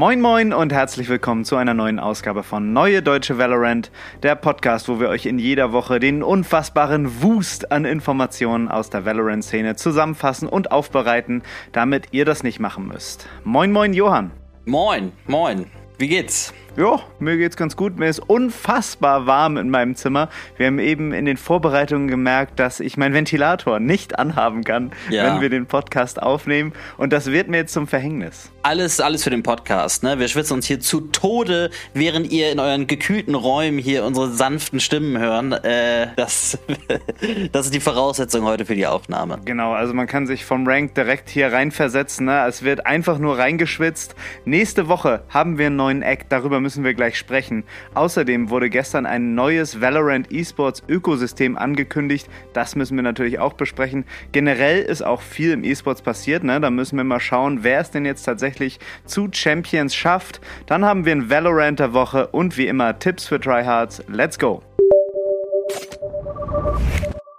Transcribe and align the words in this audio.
Moin 0.00 0.22
Moin 0.22 0.54
und 0.54 0.72
herzlich 0.72 1.10
willkommen 1.10 1.44
zu 1.44 1.56
einer 1.56 1.74
neuen 1.74 1.98
Ausgabe 1.98 2.42
von 2.42 2.72
Neue 2.72 3.02
Deutsche 3.02 3.36
Valorant, 3.36 3.90
der 4.22 4.34
Podcast, 4.34 4.88
wo 4.88 4.98
wir 4.98 5.10
euch 5.10 5.26
in 5.26 5.38
jeder 5.38 5.72
Woche 5.72 6.00
den 6.00 6.22
unfassbaren 6.22 7.20
Wust 7.20 7.70
an 7.70 7.84
Informationen 7.84 8.68
aus 8.68 8.88
der 8.88 9.04
Valorant-Szene 9.04 9.76
zusammenfassen 9.76 10.48
und 10.48 10.72
aufbereiten, 10.72 11.42
damit 11.72 12.06
ihr 12.12 12.24
das 12.24 12.42
nicht 12.42 12.60
machen 12.60 12.88
müsst. 12.88 13.28
Moin 13.44 13.72
Moin 13.72 13.92
Johann. 13.92 14.30
Moin, 14.64 15.12
moin. 15.26 15.66
Wie 15.98 16.08
geht's? 16.08 16.54
Ja, 16.76 17.00
mir 17.18 17.36
geht's 17.36 17.56
ganz 17.56 17.76
gut. 17.76 17.98
Mir 17.98 18.08
ist 18.08 18.20
unfassbar 18.20 19.26
warm 19.26 19.56
in 19.56 19.70
meinem 19.70 19.96
Zimmer. 19.96 20.28
Wir 20.56 20.68
haben 20.68 20.78
eben 20.78 21.12
in 21.12 21.24
den 21.24 21.36
Vorbereitungen 21.36 22.06
gemerkt, 22.06 22.60
dass 22.60 22.78
ich 22.78 22.96
meinen 22.96 23.12
Ventilator 23.12 23.80
nicht 23.80 24.18
anhaben 24.18 24.62
kann, 24.62 24.92
ja. 25.10 25.24
wenn 25.24 25.40
wir 25.40 25.50
den 25.50 25.66
Podcast 25.66 26.22
aufnehmen. 26.22 26.72
Und 26.96 27.12
das 27.12 27.26
wird 27.26 27.48
mir 27.48 27.56
jetzt 27.58 27.72
zum 27.72 27.88
Verhängnis. 27.88 28.52
Alles, 28.62 29.00
alles 29.00 29.24
für 29.24 29.30
den 29.30 29.42
Podcast. 29.42 30.04
Ne? 30.04 30.20
Wir 30.20 30.28
schwitzen 30.28 30.54
uns 30.54 30.66
hier 30.66 30.78
zu 30.78 31.00
Tode, 31.00 31.70
während 31.92 32.30
ihr 32.30 32.52
in 32.52 32.60
euren 32.60 32.86
gekühlten 32.86 33.34
Räumen 33.34 33.78
hier 33.78 34.04
unsere 34.04 34.30
sanften 34.30 34.78
Stimmen 34.78 35.18
hören. 35.18 35.52
Äh, 35.52 36.08
das, 36.14 36.56
das 37.52 37.66
ist 37.66 37.74
die 37.74 37.80
Voraussetzung 37.80 38.44
heute 38.44 38.64
für 38.64 38.76
die 38.76 38.86
Aufnahme. 38.86 39.40
Genau, 39.44 39.72
also 39.72 39.92
man 39.92 40.06
kann 40.06 40.28
sich 40.28 40.44
vom 40.44 40.66
Rank 40.68 40.94
direkt 40.94 41.30
hier 41.30 41.52
reinversetzen. 41.52 42.26
Ne? 42.26 42.46
Es 42.46 42.62
wird 42.62 42.86
einfach 42.86 43.18
nur 43.18 43.38
reingeschwitzt. 43.38 44.14
Nächste 44.44 44.86
Woche 44.86 45.24
haben 45.30 45.58
wir 45.58 45.66
einen 45.66 45.76
neuen 45.76 46.02
Act. 46.02 46.30
Darüber 46.30 46.59
müssen 46.60 46.84
wir 46.84 46.94
gleich 46.94 47.16
sprechen. 47.16 47.64
Außerdem 47.94 48.50
wurde 48.50 48.70
gestern 48.70 49.06
ein 49.06 49.34
neues 49.34 49.80
Valorant 49.80 50.32
Esports 50.32 50.82
Ökosystem 50.88 51.56
angekündigt. 51.56 52.28
Das 52.52 52.76
müssen 52.76 52.96
wir 52.96 53.02
natürlich 53.02 53.38
auch 53.38 53.54
besprechen. 53.54 54.04
Generell 54.32 54.82
ist 54.82 55.02
auch 55.02 55.22
viel 55.22 55.52
im 55.52 55.64
Esports 55.64 56.02
passiert. 56.02 56.44
Ne? 56.44 56.60
Da 56.60 56.70
müssen 56.70 56.96
wir 56.96 57.04
mal 57.04 57.20
schauen, 57.20 57.62
wer 57.62 57.80
es 57.80 57.90
denn 57.90 58.04
jetzt 58.04 58.24
tatsächlich 58.24 58.78
zu 59.04 59.28
Champions 59.32 59.94
schafft. 59.94 60.40
Dann 60.66 60.84
haben 60.84 61.04
wir 61.04 61.12
ein 61.12 61.30
Valorant 61.30 61.80
der 61.80 61.92
Woche 61.92 62.28
und 62.28 62.56
wie 62.56 62.66
immer 62.66 62.98
Tipps 62.98 63.26
für 63.26 63.40
Tryhards. 63.40 64.02
Let's 64.08 64.38
go! 64.38 64.62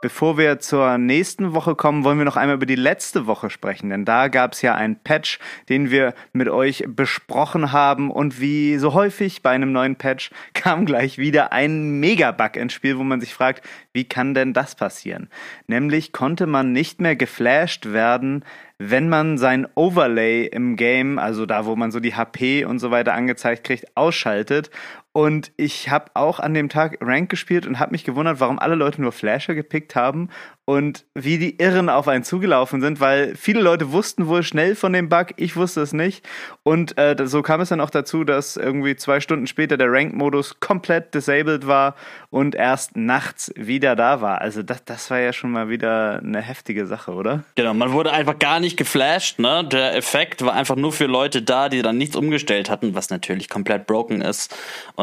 Bevor 0.02 0.36
wir 0.40 0.58
zur 0.58 0.98
nächsten 0.98 1.54
Woche 1.54 1.76
kommen, 1.76 2.04
wollen 2.04 2.18
wir 2.18 2.26
noch 2.26 2.36
einmal 2.36 2.56
über 2.56 2.66
die 2.66 2.76
letzte 2.76 3.28
Woche 3.28 3.52
sprechen, 3.52 3.92
denn 3.92 4.04
da 4.04 4.30
gab 4.30 4.54
es 4.54 4.64
ja 4.64 4.74
einen 4.74 4.96
Patch, 4.96 5.38
den 5.70 5.92
wir 5.92 6.16
mit 6.34 6.50
euch 6.50 6.84
besprochen 6.88 7.72
haben 7.72 8.10
und 8.10 8.42
wie 8.42 8.78
so 8.78 8.96
häufig 8.96 9.44
bei 9.44 9.52
einem 9.52 9.72
neuen 9.72 9.98
Patch 9.98 10.32
kam 10.56 10.88
gleich 10.88 11.20
wieder 11.20 11.54
ein 11.54 12.00
Megabug 12.00 12.56
ins 12.56 12.74
Spiel, 12.74 12.98
wo 12.98 13.04
man 13.04 13.22
sich 13.22 13.36
fragt, 13.36 13.64
wie 13.94 14.06
kann 14.06 14.34
denn 14.34 14.54
das 14.54 14.74
passieren? 14.74 15.30
Nämlich 15.68 16.14
konnte 16.14 16.48
man 16.48 16.72
nicht 16.72 17.00
mehr 17.00 17.16
geflasht 17.16 17.94
werden, 17.94 18.44
wenn 18.90 19.10
man 19.10 19.38
sein 19.38 19.68
Overlay 19.76 20.48
im 20.48 20.76
Game, 20.76 21.20
also 21.20 21.46
da, 21.46 21.66
wo 21.66 21.76
man 21.76 21.92
so 21.92 22.00
die 22.00 22.16
HP 22.16 22.66
und 22.66 22.80
so 22.80 22.90
weiter 22.90 23.14
angezeigt 23.14 23.64
kriegt, 23.64 23.86
ausschaltet 23.96 24.72
und 25.14 25.52
ich 25.58 25.90
habe 25.90 26.12
auch 26.14 26.40
an 26.40 26.54
dem 26.54 26.70
Tag 26.70 26.98
Rank 27.02 27.30
gespielt 27.30 27.66
und 27.66 27.80
habe 27.80 27.92
mich 27.92 28.04
gewundert, 28.04 28.40
warum 28.40 28.60
alle 28.60 28.76
Leute 28.76 29.02
nur 29.02 29.12
Flasher 29.12 29.56
gepickt 29.56 29.96
haben 29.96 30.30
und 30.64 31.06
wie 31.16 31.38
die 31.38 31.58
Irren 31.58 31.90
auf 31.90 32.08
einen 32.08 32.24
zugelaufen 32.24 32.80
sind, 32.80 33.02
weil 33.02 33.36
viele 33.36 33.60
Leute 33.62 33.92
wussten 33.92 34.28
wohl 34.28 34.42
schnell 34.42 34.76
von 34.76 34.94
dem 34.94 35.10
Bug, 35.10 35.34
ich 35.36 35.58
wusste 35.58 35.82
es 35.82 35.92
nicht. 35.92 36.26
Und 36.64 36.98
äh, 36.98 37.16
so 37.26 37.42
kam 37.42 37.60
es 37.60 37.70
dann 37.70 37.82
auch 37.82 37.90
dazu, 37.90 38.24
dass 38.24 38.56
irgendwie 38.56 38.96
zwei 38.96 39.20
Stunden 39.20 39.48
später 39.48 39.76
der 39.76 39.92
Rank-Modus 39.92 40.62
komplett 40.62 41.14
disabled 41.14 41.68
war 41.68 41.96
und 42.30 42.56
erst 42.56 42.96
nachts 42.96 43.52
wieder 43.58 43.98
da 43.98 44.22
war. 44.22 44.40
Also 44.40 44.64
das, 44.64 44.86
das 44.86 45.10
war 45.12 45.20
ja 45.20 45.34
schon 45.34 45.52
mal 45.52 45.68
wieder 45.68 46.20
eine 46.20 46.42
heftige 46.42 46.86
Sache, 46.86 47.12
oder? 47.12 47.44
Genau, 47.56 47.74
man 47.74 47.92
wurde 47.92 48.14
einfach 48.14 48.40
gar 48.40 48.62
nicht 48.62 48.78
geflasht. 48.78 49.40
Ne? 49.40 49.68
Der 49.70 49.96
Effekt 49.96 50.46
war 50.46 50.54
einfach 50.54 50.78
nur 50.78 50.94
für 50.94 51.08
Leute 51.08 51.42
da, 51.42 51.68
die 51.68 51.82
dann 51.82 51.98
nichts 51.98 52.16
umgestellt 52.16 52.70
hatten, 52.70 52.96
was 52.96 53.10
natürlich 53.10 53.50
komplett 53.50 53.88
broken 53.88 54.22
ist. 54.22 54.56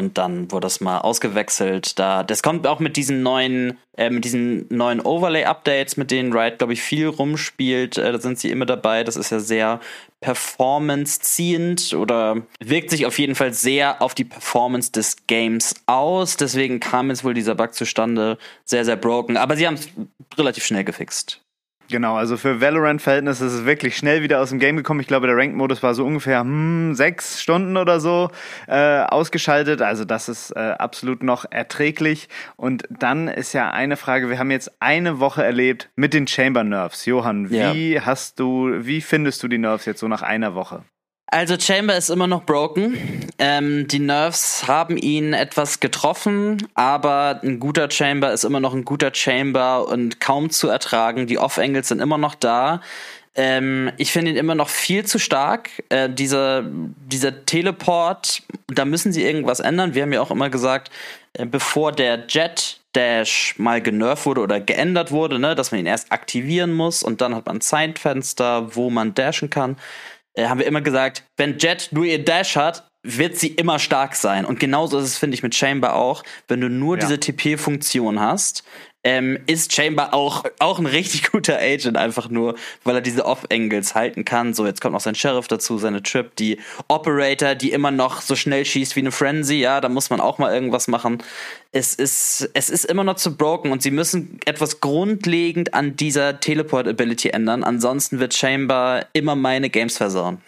Dann 0.03 0.51
wurde 0.53 0.67
das 0.67 0.81
mal 0.81 0.99
ausgewechselt. 0.99 1.99
Da, 1.99 2.23
das 2.23 2.43
kommt 2.43 2.67
auch 2.67 2.79
mit 2.79 2.97
diesen 2.97 3.23
neuen 3.23 3.79
äh, 3.99 4.11
mit 4.11 4.25
diesen 4.25 4.67
neuen 4.69 5.01
Overlay-Updates, 5.01 5.97
mit 5.97 6.13
denen 6.13 6.33
Riot, 6.33 6.59
glaube 6.59 6.73
ich, 6.73 6.83
viel 6.83 7.09
rumspielt. 7.09 7.99
Äh, 7.99 8.13
da 8.13 8.21
sind 8.21 8.39
sie 8.39 8.51
immer 8.51 8.65
dabei. 8.65 9.03
Das 9.03 9.17
ist 9.17 9.31
ja 9.31 9.41
sehr 9.41 9.81
performance-ziehend 10.21 11.95
oder 11.95 12.43
wirkt 12.61 12.91
sich 12.91 13.07
auf 13.07 13.19
jeden 13.19 13.35
Fall 13.35 13.53
sehr 13.53 14.01
auf 14.01 14.15
die 14.15 14.25
Performance 14.25 14.93
des 14.93 15.27
Games 15.27 15.75
aus. 15.87 16.37
Deswegen 16.37 16.79
kam 16.79 17.11
jetzt 17.11 17.25
wohl 17.25 17.35
dieser 17.35 17.57
Bug 17.57 17.75
zustande. 17.75 18.39
Sehr, 18.65 18.85
sehr 18.85 18.97
broken. 18.97 19.37
Aber 19.37 19.57
sie 19.57 19.67
haben 19.67 19.75
es 19.75 19.89
relativ 20.39 20.65
schnell 20.65 20.85
gefixt. 20.85 21.43
Genau, 21.91 22.17
also 22.17 22.37
für 22.37 22.61
Valorant-Verhältnisse 22.61 23.47
ist 23.47 23.53
es 23.55 23.65
wirklich 23.65 23.97
schnell 23.97 24.23
wieder 24.23 24.41
aus 24.41 24.51
dem 24.51 24.59
Game 24.59 24.77
gekommen. 24.77 25.01
Ich 25.01 25.07
glaube, 25.07 25.27
der 25.27 25.37
Ranked-Modus 25.37 25.83
war 25.83 25.95
so 25.95 26.05
ungefähr 26.05 26.41
hm, 26.41 26.95
sechs 26.95 27.41
Stunden 27.41 27.79
oder 27.79 27.99
so 27.99 28.31
äh, 28.67 29.01
ausgeschaltet. 29.01 29.81
Also 29.81 30.05
das 30.05 30.29
ist 30.29 30.51
äh, 30.51 30.75
absolut 30.79 31.23
noch 31.23 31.47
erträglich. 31.51 32.29
Und 32.57 32.85
dann 32.91 33.29
ist 33.29 33.55
ja 33.55 33.71
eine 33.71 33.97
Frage, 33.97 34.29
wir 34.29 34.39
haben 34.39 34.51
jetzt 34.51 34.71
eine 34.81 35.19
Woche 35.19 35.43
erlebt 35.43 35.89
mit 35.97 36.13
den 36.13 36.27
Chamber 36.27 36.63
Nerves. 36.63 37.07
Johann, 37.07 37.49
wie 37.49 37.95
ja. 37.95 38.05
hast 38.05 38.39
du, 38.39 38.71
wie 38.81 39.01
findest 39.01 39.43
du 39.43 39.49
die 39.49 39.59
Nerves 39.59 39.87
jetzt 39.87 40.01
so 40.01 40.09
nach 40.09 40.23
einer 40.23 40.55
Woche? 40.55 40.83
Also 41.31 41.59
Chamber 41.59 41.95
ist 41.95 42.09
immer 42.09 42.27
noch 42.27 42.45
broken. 42.45 43.29
Ähm, 43.39 43.87
die 43.87 43.99
Nerves 43.99 44.67
haben 44.67 44.97
ihn 44.97 45.35
etwas 45.35 45.79
getroffen, 45.79 46.67
aber 46.73 47.41
ein 47.43 47.61
guter 47.61 47.91
Chamber 47.91 48.33
ist 48.33 48.45
immer 48.45 48.61
noch 48.61 48.73
ein 48.73 48.87
guter 48.87 49.15
Chamber 49.15 49.87
und 49.89 50.21
kaum 50.21 50.49
zu 50.49 50.69
ertragen. 50.69 51.27
Die 51.27 51.37
Off-Angles 51.37 51.89
sind 51.89 52.01
immer 52.01 52.17
noch 52.17 52.35
da. 52.35 52.81
Ähm, 53.35 53.93
ich 53.99 54.11
finde 54.11 54.31
ihn 54.31 54.39
immer 54.39 54.55
noch 54.55 54.71
viel 54.71 55.05
zu 55.05 55.19
stark. 55.19 55.69
Äh, 55.91 56.09
dieser, 56.09 56.65
dieser 56.65 57.45
Teleport, 57.45 58.43
da 58.69 58.87
müssen 58.87 59.13
sie 59.13 59.23
irgendwas 59.23 59.61
ändern. 59.61 59.95
Wir 59.95 60.05
haben 60.05 60.13
ja 60.15 60.23
auch 60.23 60.31
immer 60.31 60.49
gesagt, 60.49 60.91
äh, 61.35 61.45
bevor 61.45 61.93
der 61.93 62.25
Jet 62.27 62.81
Dash 62.95 63.55
mal 63.59 63.83
genervt 63.83 64.25
wurde 64.25 64.41
oder 64.41 64.61
geändert 64.61 65.13
wurde, 65.13 65.39
ne, 65.39 65.55
dass 65.55 65.73
man 65.73 65.81
ihn 65.81 65.87
erst 65.87 66.11
aktivieren 66.11 66.73
muss 66.73 67.03
und 67.03 67.21
dann 67.21 67.35
hat 67.35 67.45
man 67.45 67.59
ein 67.59 67.61
Zeitfenster, 67.61 68.75
wo 68.75 68.89
man 68.89 69.13
dashen 69.13 69.51
kann 69.51 69.77
haben 70.47 70.59
wir 70.59 70.67
immer 70.67 70.81
gesagt, 70.81 71.25
wenn 71.37 71.59
Jet 71.59 71.89
nur 71.91 72.05
ihr 72.05 72.25
Dash 72.25 72.57
hat, 72.57 72.89
wird 73.03 73.37
sie 73.37 73.49
immer 73.49 73.79
stark 73.79 74.15
sein. 74.15 74.45
Und 74.45 74.61
genauso 74.61 74.99
ist 74.99 75.05
es, 75.05 75.19
finde 75.19 75.35
ich, 75.35 75.43
mit 75.43 75.55
Chamber 75.55 75.95
auch. 75.95 76.23
Wenn 76.49 76.61
du 76.61 76.69
nur 76.69 76.97
ja. 76.97 77.01
diese 77.01 77.21
TP-Funktion 77.21 78.21
hast, 78.21 78.65
ähm, 79.05 79.39
ist 79.47 79.73
Chamber 79.73 80.13
auch, 80.13 80.45
auch 80.59 80.79
ein 80.79 80.87
richtig 80.87 81.23
guter 81.33 81.59
Agent, 81.59 81.97
einfach 81.97 82.29
nur, 82.29 82.55
weil 82.85 82.97
er 82.97 83.01
diese 83.01 83.25
Off-Angles 83.25 83.95
halten 83.95 84.25
kann. 84.25 84.55
So, 84.55 84.67
jetzt 84.67 84.81
kommt 84.81 84.95
noch 84.95 85.01
sein 85.01 85.15
Sheriff 85.15 85.49
dazu, 85.49 85.79
seine 85.79 86.03
Trip, 86.03 86.35
die 86.37 86.59
Operator, 86.89 87.55
die 87.55 87.73
immer 87.73 87.91
noch 87.91 88.21
so 88.21 88.35
schnell 88.35 88.65
schießt 88.65 88.97
wie 88.97 89.01
eine 89.01 89.13
Frenzy, 89.13 89.57
ja, 89.57 89.81
da 89.81 89.89
muss 89.89 90.11
man 90.11 90.21
auch 90.21 90.39
mal 90.39 90.53
irgendwas 90.53 90.89
machen. 90.89 91.23
Es 91.71 91.95
ist, 91.95 92.51
es 92.55 92.71
ist 92.71 92.85
immer 92.85 93.05
noch 93.05 93.17
zu 93.17 93.37
broken 93.37 93.73
und 93.73 93.83
sie 93.83 93.91
müssen 93.91 94.41
etwas 94.45 94.81
grundlegend 94.81 95.75
an 95.75 95.97
dieser 95.97 96.41
Teleport-Ability 96.41 97.31
ändern. 97.31 97.63
Ansonsten 97.63 98.19
wird 98.19 98.35
Chamber 98.35 99.07
immer 99.13 99.37
meine 99.37 99.71
Games 99.71 99.97
versauen. 99.97 100.43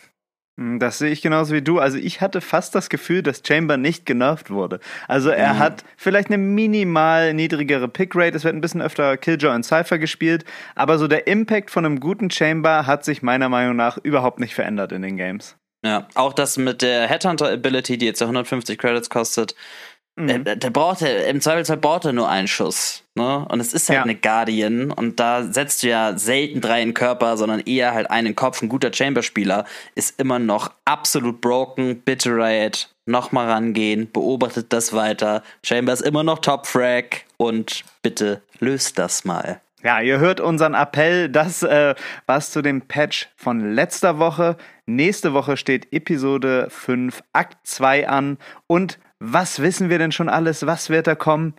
Hm, 0.61 0.79
das 0.79 0.99
sehe 0.99 1.11
ich 1.11 1.23
genauso 1.23 1.55
wie 1.55 1.63
du. 1.63 1.79
Also 1.79 1.97
ich 1.97 2.21
hatte 2.21 2.43
fast 2.43 2.75
das 2.75 2.91
Gefühl, 2.91 3.23
dass 3.23 3.43
Chamber 3.45 3.79
nicht 3.79 4.05
genervt 4.05 4.51
wurde. 4.51 4.79
Also 5.09 5.31
er 5.31 5.55
mhm. 5.55 5.59
hat 5.59 5.85
vielleicht 5.97 6.29
eine 6.29 6.37
minimal 6.37 7.33
niedrigere 7.33 7.89
Pickrate, 7.89 8.37
es 8.37 8.45
wird 8.45 8.55
ein 8.55 8.61
bisschen 8.61 8.83
öfter 8.83 9.17
Killjoy 9.17 9.55
und 9.55 9.65
Cypher 9.65 9.99
gespielt, 9.99 10.45
aber 10.75 10.99
so 10.99 11.09
der 11.09 11.27
Impact 11.27 11.71
von 11.71 11.87
einem 11.87 11.99
guten 11.99 12.31
Chamber 12.31 12.87
hat 12.87 13.07
sich 13.07 13.23
meiner 13.23 13.49
Meinung 13.49 13.75
nach 13.75 13.97
überhaupt 14.03 14.39
nicht 14.39 14.55
verändert 14.55 14.93
in 14.93 15.01
den 15.01 15.17
Games. 15.17 15.57
Ja, 15.83 16.09
auch 16.15 16.35
das 16.35 16.59
mit 16.59 16.83
der 16.83 17.07
Headhunter 17.07 17.51
Ability, 17.51 17.97
die 17.97 18.05
jetzt 18.05 18.21
150 18.21 18.79
Credits 18.79 19.09
kostet, 19.09 19.55
Mhm. 20.17 20.45
Der, 20.45 20.57
der 20.57 20.71
braucht 20.71 21.01
ja, 21.01 21.09
im 21.09 21.41
Zweifelsfall 21.41 21.77
braucht 21.77 22.05
er 22.05 22.13
nur 22.13 22.29
einen 22.29 22.49
Schuss. 22.49 23.05
Ne? 23.15 23.47
Und 23.49 23.61
es 23.61 23.73
ist 23.73 23.89
halt 23.89 23.99
ja. 23.99 24.03
eine 24.03 24.15
Guardian 24.15 24.91
und 24.91 25.21
da 25.21 25.45
setzt 25.45 25.83
du 25.83 25.89
ja 25.89 26.17
selten 26.17 26.61
drei 26.61 26.83
in 26.83 26.89
den 26.89 26.95
Körper, 26.95 27.37
sondern 27.37 27.61
eher 27.61 27.93
halt 27.95 28.11
einen 28.11 28.37
Kopf. 28.37 28.63
Ein 28.63 28.69
guter 28.69 28.93
Chamber-Spieler 28.93 29.65
ist 29.95 30.19
immer 30.21 30.39
noch 30.39 30.73
absolut 30.85 31.41
broken. 31.41 32.01
Bitte 32.03 32.31
Riot, 32.31 32.89
nochmal 33.07 33.51
rangehen, 33.51 34.11
beobachtet 34.13 34.73
das 34.73 34.93
weiter. 34.93 35.43
Chamber 35.65 35.93
ist 35.93 36.03
immer 36.03 36.23
noch 36.23 36.39
Top-Frag 36.39 37.25
und 37.37 37.85
bitte 38.03 38.43
löst 38.59 38.99
das 38.99 39.25
mal. 39.25 39.61
Ja, 39.83 40.01
ihr 40.01 40.19
hört 40.19 40.41
unseren 40.41 40.75
Appell. 40.75 41.31
Das 41.31 41.63
äh, 41.63 41.95
war's 42.27 42.51
zu 42.51 42.61
dem 42.61 42.83
Patch 42.83 43.31
von 43.37 43.75
letzter 43.75 44.19
Woche. 44.19 44.57
Nächste 44.85 45.33
Woche 45.33 45.57
steht 45.57 45.93
Episode 45.93 46.67
5, 46.69 47.23
Akt 47.33 47.67
2 47.67 48.09
an 48.09 48.39
und 48.67 48.99
was 49.21 49.61
wissen 49.61 49.91
wir 49.91 49.99
denn 49.99 50.13
schon 50.13 50.29
alles? 50.29 50.67
Was 50.67 50.91
wird 50.91 51.07
da 51.07 51.15
kommen? 51.15 51.55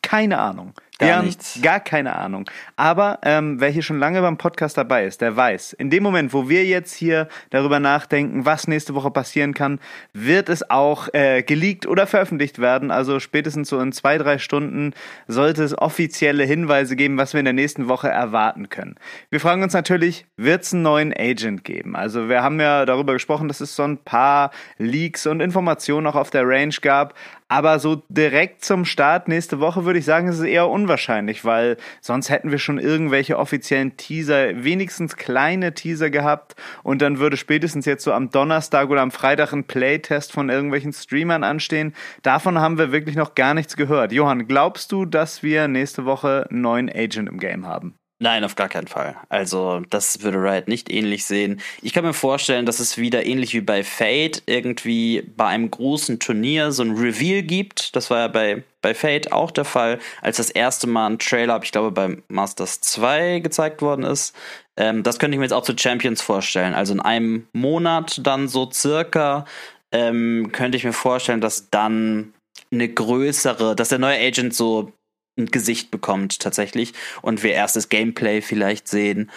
Keine 0.00 0.38
Ahnung. 0.38 0.74
Gar 0.98 1.08
wir 1.08 1.22
nichts. 1.26 1.56
haben 1.56 1.62
gar 1.62 1.80
keine 1.80 2.14
Ahnung. 2.14 2.48
Aber 2.76 3.18
ähm, 3.22 3.60
wer 3.60 3.68
hier 3.68 3.82
schon 3.82 3.98
lange 3.98 4.20
beim 4.20 4.38
Podcast 4.38 4.78
dabei 4.78 5.04
ist, 5.06 5.20
der 5.20 5.34
weiß, 5.34 5.72
in 5.72 5.90
dem 5.90 6.04
Moment, 6.04 6.32
wo 6.32 6.48
wir 6.48 6.64
jetzt 6.64 6.94
hier 6.94 7.28
darüber 7.50 7.80
nachdenken, 7.80 8.44
was 8.44 8.68
nächste 8.68 8.94
Woche 8.94 9.10
passieren 9.10 9.54
kann, 9.54 9.80
wird 10.12 10.48
es 10.48 10.70
auch 10.70 11.08
äh, 11.12 11.42
geleakt 11.42 11.86
oder 11.86 12.06
veröffentlicht 12.06 12.60
werden. 12.60 12.92
Also 12.92 13.18
spätestens 13.18 13.68
so 13.70 13.80
in 13.80 13.90
zwei, 13.90 14.18
drei 14.18 14.38
Stunden 14.38 14.94
sollte 15.26 15.64
es 15.64 15.76
offizielle 15.76 16.44
Hinweise 16.44 16.94
geben, 16.94 17.18
was 17.18 17.32
wir 17.32 17.40
in 17.40 17.46
der 17.46 17.54
nächsten 17.54 17.88
Woche 17.88 18.08
erwarten 18.08 18.68
können. 18.68 18.94
Wir 19.30 19.40
fragen 19.40 19.64
uns 19.64 19.72
natürlich, 19.72 20.26
wird 20.36 20.62
es 20.62 20.72
einen 20.72 20.82
neuen 20.82 21.12
Agent 21.12 21.64
geben? 21.64 21.96
Also 21.96 22.28
wir 22.28 22.44
haben 22.44 22.60
ja 22.60 22.86
darüber 22.86 23.14
gesprochen, 23.14 23.48
dass 23.48 23.60
es 23.60 23.74
so 23.74 23.82
ein 23.82 23.98
paar 23.98 24.52
Leaks 24.78 25.26
und 25.26 25.40
Informationen 25.40 26.06
auch 26.06 26.14
auf 26.14 26.30
der 26.30 26.46
Range 26.46 26.74
gab. 26.80 27.14
Aber 27.54 27.78
so 27.78 28.02
direkt 28.08 28.64
zum 28.64 28.84
Start 28.84 29.28
nächste 29.28 29.60
Woche 29.60 29.84
würde 29.84 30.00
ich 30.00 30.04
sagen, 30.04 30.26
ist 30.26 30.40
es 30.40 30.44
eher 30.44 30.68
unwahrscheinlich, 30.68 31.44
weil 31.44 31.76
sonst 32.00 32.28
hätten 32.28 32.50
wir 32.50 32.58
schon 32.58 32.80
irgendwelche 32.80 33.38
offiziellen 33.38 33.96
Teaser, 33.96 34.64
wenigstens 34.64 35.14
kleine 35.14 35.72
Teaser 35.72 36.10
gehabt 36.10 36.56
und 36.82 37.00
dann 37.00 37.20
würde 37.20 37.36
spätestens 37.36 37.86
jetzt 37.86 38.02
so 38.02 38.12
am 38.12 38.30
Donnerstag 38.30 38.90
oder 38.90 39.02
am 39.02 39.12
Freitag 39.12 39.52
ein 39.52 39.68
Playtest 39.68 40.32
von 40.32 40.50
irgendwelchen 40.50 40.92
Streamern 40.92 41.44
anstehen. 41.44 41.94
Davon 42.22 42.58
haben 42.58 42.76
wir 42.76 42.90
wirklich 42.90 43.14
noch 43.14 43.36
gar 43.36 43.54
nichts 43.54 43.76
gehört. 43.76 44.10
Johann, 44.10 44.48
glaubst 44.48 44.90
du, 44.90 45.04
dass 45.04 45.44
wir 45.44 45.68
nächste 45.68 46.04
Woche 46.06 46.48
einen 46.50 46.60
neuen 46.60 46.90
Agent 46.90 47.28
im 47.28 47.38
Game 47.38 47.68
haben? 47.68 47.94
Nein, 48.24 48.42
auf 48.42 48.54
gar 48.54 48.70
keinen 48.70 48.86
Fall. 48.86 49.16
Also, 49.28 49.82
das 49.90 50.22
würde 50.22 50.38
Riot 50.38 50.66
nicht 50.66 50.90
ähnlich 50.90 51.26
sehen. 51.26 51.60
Ich 51.82 51.92
kann 51.92 52.04
mir 52.06 52.14
vorstellen, 52.14 52.64
dass 52.64 52.80
es 52.80 52.96
wieder 52.96 53.26
ähnlich 53.26 53.52
wie 53.52 53.60
bei 53.60 53.84
Fate 53.84 54.42
irgendwie 54.46 55.30
bei 55.36 55.48
einem 55.48 55.70
großen 55.70 56.20
Turnier 56.20 56.72
so 56.72 56.84
ein 56.84 56.92
Reveal 56.92 57.42
gibt. 57.42 57.94
Das 57.94 58.08
war 58.08 58.20
ja 58.20 58.28
bei, 58.28 58.64
bei 58.80 58.94
Fate 58.94 59.30
auch 59.30 59.50
der 59.50 59.66
Fall, 59.66 59.98
als 60.22 60.38
das 60.38 60.48
erste 60.48 60.86
Mal 60.86 61.08
ein 61.08 61.18
Trailer, 61.18 61.60
ich 61.62 61.70
glaube, 61.70 61.90
bei 61.90 62.16
Masters 62.28 62.80
2 62.80 63.40
gezeigt 63.40 63.82
worden 63.82 64.06
ist. 64.06 64.34
Ähm, 64.78 65.02
das 65.02 65.18
könnte 65.18 65.34
ich 65.34 65.38
mir 65.38 65.44
jetzt 65.44 65.52
auch 65.52 65.64
zu 65.64 65.76
Champions 65.76 66.22
vorstellen. 66.22 66.72
Also 66.72 66.94
in 66.94 67.00
einem 67.00 67.46
Monat 67.52 68.26
dann 68.26 68.48
so 68.48 68.70
circa 68.72 69.44
ähm, 69.92 70.48
könnte 70.50 70.78
ich 70.78 70.84
mir 70.84 70.94
vorstellen, 70.94 71.42
dass 71.42 71.68
dann 71.68 72.32
eine 72.72 72.88
größere, 72.88 73.76
dass 73.76 73.90
der 73.90 73.98
neue 73.98 74.18
Agent 74.18 74.54
so 74.54 74.94
ein 75.36 75.46
Gesicht 75.46 75.90
bekommt 75.90 76.40
tatsächlich 76.40 76.92
und 77.22 77.42
wir 77.42 77.52
erst 77.52 77.76
das 77.76 77.88
Gameplay 77.88 78.40
vielleicht 78.40 78.88
sehen. 78.88 79.30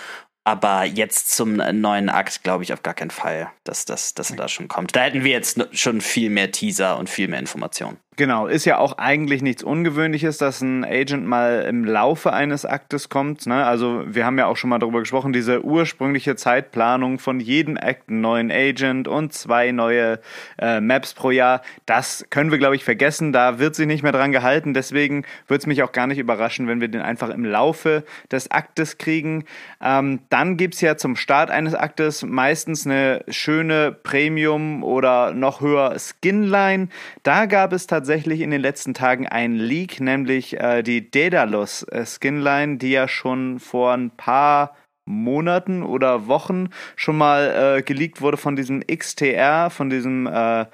Aber 0.44 0.86
jetzt 0.86 1.36
zum 1.36 1.58
neuen 1.58 2.10
Akt 2.10 2.44
glaube 2.44 2.64
ich 2.64 2.72
auf 2.72 2.82
gar 2.82 2.94
keinen 2.94 3.12
Fall, 3.12 3.52
dass 3.66 3.84
das 3.84 4.14
dass 4.14 4.30
er 4.30 4.38
da 4.38 4.48
schon 4.48 4.70
kommt. 4.70 4.96
Da 4.96 5.04
hätten 5.04 5.24
wir 5.24 5.32
jetzt 5.32 5.60
schon 5.74 6.00
viel 6.00 6.30
mehr 6.30 6.52
Teaser 6.52 6.98
und 6.98 7.10
viel 7.10 7.28
mehr 7.28 7.40
Informationen. 7.40 7.98
Genau, 8.18 8.48
ist 8.48 8.66
ja 8.66 8.80
auch 8.80 8.98
eigentlich 8.98 9.44
nichts 9.44 9.62
Ungewöhnliches, 9.62 10.40
dass 10.40 10.62
ein 10.62 10.84
Agent 10.84 11.28
mal 11.28 11.68
im 11.69 11.86
Laufe 11.86 12.34
eines 12.34 12.66
Aktes 12.66 13.10
kommt. 13.10 13.46
Ne? 13.46 13.64
Also 13.64 14.06
wir 14.08 14.25
haben 14.25 14.40
ja 14.40 14.48
auch 14.48 14.58
schon 14.58 14.72
mal 14.72 14.80
darüber 14.80 15.02
gesprochen, 15.02 15.34
diese 15.34 15.64
ursprüngliche 15.64 16.36
Zeitplanung 16.36 17.19
von 17.19 17.40
jedem 17.40 17.78
Act 17.78 18.10
einen 18.10 18.22
neuen 18.22 18.52
Agent 18.52 19.08
und 19.08 19.34
zwei 19.34 19.72
neue 19.72 20.19
äh, 20.58 20.81
Maps 20.81 21.14
pro 21.14 21.30
Jahr. 21.30 21.62
Das 21.86 22.25
können 22.31 22.50
wir, 22.50 22.58
glaube 22.58 22.75
ich, 22.75 22.84
vergessen. 22.84 23.34
Da 23.34 23.60
wird 23.60 23.75
sich 23.75 23.86
nicht 23.86 24.02
mehr 24.02 24.14
dran 24.14 24.31
gehalten. 24.31 24.74
Deswegen 24.74 25.24
würde 25.48 25.60
es 25.60 25.68
mich 25.68 25.84
auch 25.84 25.92
gar 25.92 26.08
nicht 26.08 26.18
überraschen, 26.18 26.68
wenn 26.68 26.81
wir 26.81 26.88
den 26.88 27.02
einfach 27.02 27.30
im 27.30 27.46
Laufe 27.46 28.04
des 28.31 28.50
Aktes 28.50 28.98
kriegen. 28.98 29.46
Ähm, 29.80 30.22
dann 30.30 30.58
gibt's 30.58 30.81
ja 30.81 30.98
zum 30.98 31.18
Start 31.18 31.52
eines 31.52 31.75
Aktes 31.75 32.24
meistens 32.24 32.88
eine 32.88 33.24
schöne 33.28 33.92
Premium 33.92 34.84
oder 34.84 35.34
noch 35.34 35.62
höher 35.62 35.96
Skinline. 36.00 36.88
Da 37.22 37.46
gab 37.46 37.74
es 37.74 37.86
tatsächlich 37.86 38.06
tatsächlich 38.07 38.39
in 38.39 38.51
den 38.51 38.62
letzten 38.62 38.94
Tagen 38.94 39.27
ein 39.27 39.56
Leak, 39.56 40.00
nämlich 40.00 40.57
äh, 40.57 40.81
die 40.81 41.12
Daedalus 41.12 41.83
äh, 41.83 42.06
Skinline, 42.06 42.77
die 42.77 42.92
ja 42.92 43.09
schon 43.09 43.59
vor 43.59 43.92
ein 43.92 44.12
paar 44.12 44.77
Monaten 45.04 45.83
oder 45.83 46.25
Wochen 46.27 46.69
schon 46.95 47.18
mal 47.18 47.80
äh, 47.80 47.81
geleakt 47.81 48.21
wurde 48.21 48.38
von 48.38 48.56
diesem 48.56 48.81
XTR, 48.88 49.69
von 49.69 49.89
diesem 49.89 50.25
äh, 50.25 50.68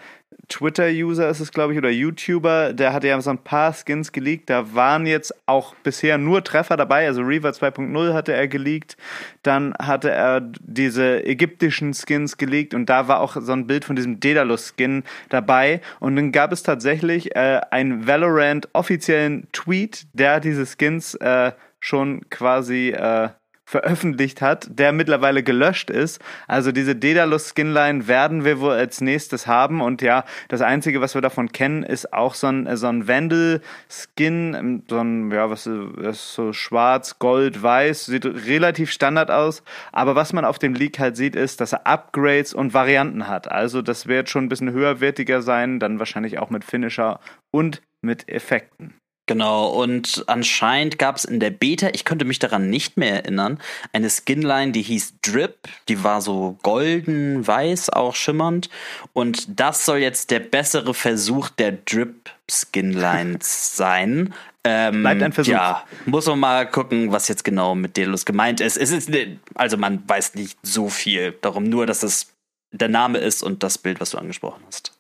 Twitter-User 0.50 1.30
ist 1.30 1.40
es, 1.40 1.52
glaube 1.52 1.74
ich, 1.74 1.80
oder 1.80 1.90
YouTuber, 1.90 2.74
der 2.74 2.94
hatte 2.94 3.08
ja 3.08 3.20
so 3.22 3.30
ein 3.30 3.38
paar 3.38 3.74
Skins 3.74 4.12
geleakt. 4.12 4.50
Da 4.50 4.74
waren 4.74 5.06
jetzt 5.06 5.34
auch 5.46 5.74
bisher 5.84 6.18
nur 6.18 6.44
Treffer 6.44 6.76
dabei. 6.76 7.08
Also 7.08 7.22
Reaver 7.22 7.50
2.0 7.50 8.14
hatte 8.14 8.34
er 8.34 8.48
geleakt. 8.48 8.98
Dann 9.42 9.74
hatte 9.82 10.12
er 10.12 10.42
diese 10.42 11.26
ägyptischen 11.26 11.94
Skins 11.94 12.38
geleakt 12.38 12.74
und 12.74 12.88
da 12.88 13.08
war 13.08 13.22
auch 13.22 13.38
so 13.40 13.52
ein 13.54 13.68
Bild 13.68 13.86
von 13.86 13.96
diesem 13.96 14.20
Daedalus-Skin 14.20 15.04
dabei. 15.30 15.82
Und 16.00 16.16
dann 16.16 16.32
gab 16.32 16.52
es 16.52 16.64
tatsächlich 16.64 17.36
äh, 17.36 17.62
einen 17.72 18.06
Valorant 18.06 18.68
offiziellen 18.74 19.48
Tweet, 19.54 20.06
der 20.14 20.40
diese 20.40 20.66
Skins 20.66 21.16
äh, 21.16 21.54
schon 21.80 22.30
quasi 22.30 22.90
äh, 22.90 23.30
veröffentlicht 23.66 24.42
hat, 24.42 24.68
der 24.70 24.92
mittlerweile 24.92 25.44
gelöscht 25.44 25.90
ist. 25.90 26.22
Also 26.48 26.72
diese 26.72 26.96
Daedalus 26.96 27.50
Skinline 27.50 28.08
werden 28.08 28.44
wir 28.44 28.60
wohl 28.60 28.74
als 28.74 29.02
nächstes 29.02 29.48
haben 29.48 29.82
und 29.82 30.02
ja, 30.02 30.26
das 30.50 30.62
einzige, 30.62 31.02
was 31.02 31.16
wir 31.16 31.22
davon 31.22 31.52
kennen, 31.52 31.84
ist 31.84 32.14
auch 32.14 32.34
so 32.34 32.48
ein, 32.48 32.76
so 32.76 32.88
ein 32.88 33.08
Vandal 33.08 33.62
Skin, 33.90 34.54
ähm, 34.54 34.84
so 34.90 35.00
ein, 35.00 35.32
ja, 35.32 35.50
was 35.50 35.66
ist 35.68 36.34
so 36.34 36.54
schwarz, 36.54 37.20
gold, 37.20 37.64
weiß, 37.64 38.06
sieht 38.06 38.26
relativ 38.26 38.92
Standard 38.92 39.32
aus, 39.32 39.64
aber 39.92 40.16
was 40.16 40.34
man 40.34 40.46
auf 40.46 40.60
dem 40.60 40.74
Leak 40.74 41.00
halt 41.00 41.16
sieht, 41.16 41.36
ist, 41.36 41.62
dass 41.62 41.74
er 41.74 41.88
Upgrades 41.88 42.54
und 42.54 42.74
Varianten 42.74 43.28
hat. 43.28 43.50
Also 43.52 43.82
das 43.82 44.08
wird 44.08 44.30
schon 44.30 44.46
ein 44.46 44.50
bisschen 44.50 44.72
höherwertiger 44.72 45.42
sein, 45.42 45.80
dann 45.80 46.00
wahrscheinlich 46.00 46.40
auch 46.40 46.50
mit 46.50 46.66
Finisher 46.66 47.20
und 47.52 47.82
mit 48.02 48.28
Effekten. 48.28 48.96
Genau, 49.26 49.70
und 49.70 50.26
anscheinend 50.28 51.00
gab 51.00 51.16
es 51.16 51.24
in 51.24 51.40
der 51.40 51.50
Beta, 51.50 51.90
ich 51.94 52.04
könnte 52.04 52.26
mich 52.26 52.40
daran 52.40 52.70
nicht 52.70 52.98
mehr 52.98 53.24
erinnern, 53.24 53.58
eine 53.94 54.10
Skinline, 54.10 54.74
die 54.74 54.82
hieß 54.82 55.16
Drip, 55.22 55.70
die 55.88 56.04
war 56.04 56.22
so 56.22 56.58
golden, 56.62 57.48
weiß, 57.48 57.90
auch 57.92 58.16
schimmernd. 58.16 58.70
Und 59.14 59.60
das 59.60 59.86
soll 59.86 60.00
jetzt 60.00 60.30
der 60.30 60.42
bessere 60.42 60.94
Versuch 60.94 61.50
der 61.50 61.72
Drip-Skinlines 61.72 63.40
sein. 63.78 64.34
Ähm, 64.66 65.02
Bleibt 65.02 65.24
ein 65.24 65.32
Versuch. 65.32 65.54
Ja, 65.54 65.84
muss 66.06 66.26
man 66.26 66.40
mal 66.40 66.70
gucken, 66.70 67.14
was 67.14 67.30
jetzt 67.30 67.46
genau 67.46 67.76
mit 67.76 67.96
Delus 67.96 68.26
gemeint 68.26 68.60
ist. 68.60 68.78
Es 68.78 68.92
ist. 68.92 69.10
Also 69.56 69.78
man 69.78 70.08
weiß 70.08 70.36
nicht 70.36 70.58
so 70.64 70.90
viel 70.90 71.34
darum, 71.42 71.66
nur 71.66 71.86
dass 71.86 72.04
es 72.04 72.34
der 72.72 72.90
Name 72.90 73.20
ist 73.20 73.44
und 73.44 73.64
das 73.64 73.78
Bild, 73.78 74.02
was 74.02 74.12
du 74.12 74.18
angesprochen 74.18 74.64
hast. 74.68 74.93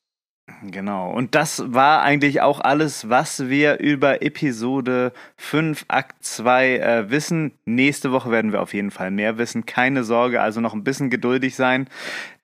Genau. 0.71 1.11
Und 1.11 1.35
das 1.35 1.63
war 1.73 2.03
eigentlich 2.03 2.41
auch 2.41 2.61
alles, 2.61 3.09
was 3.09 3.49
wir 3.49 3.79
über 3.79 4.21
Episode 4.21 5.11
5, 5.35 5.85
Akt 5.89 6.23
2 6.23 6.77
äh, 6.77 7.09
wissen. 7.09 7.51
Nächste 7.65 8.11
Woche 8.11 8.31
werden 8.31 8.51
wir 8.51 8.61
auf 8.61 8.73
jeden 8.73 8.91
Fall 8.91 9.11
mehr 9.11 9.37
wissen. 9.37 9.65
Keine 9.65 10.03
Sorge, 10.03 10.41
also 10.41 10.61
noch 10.61 10.73
ein 10.73 10.83
bisschen 10.83 11.09
geduldig 11.09 11.55
sein. 11.55 11.87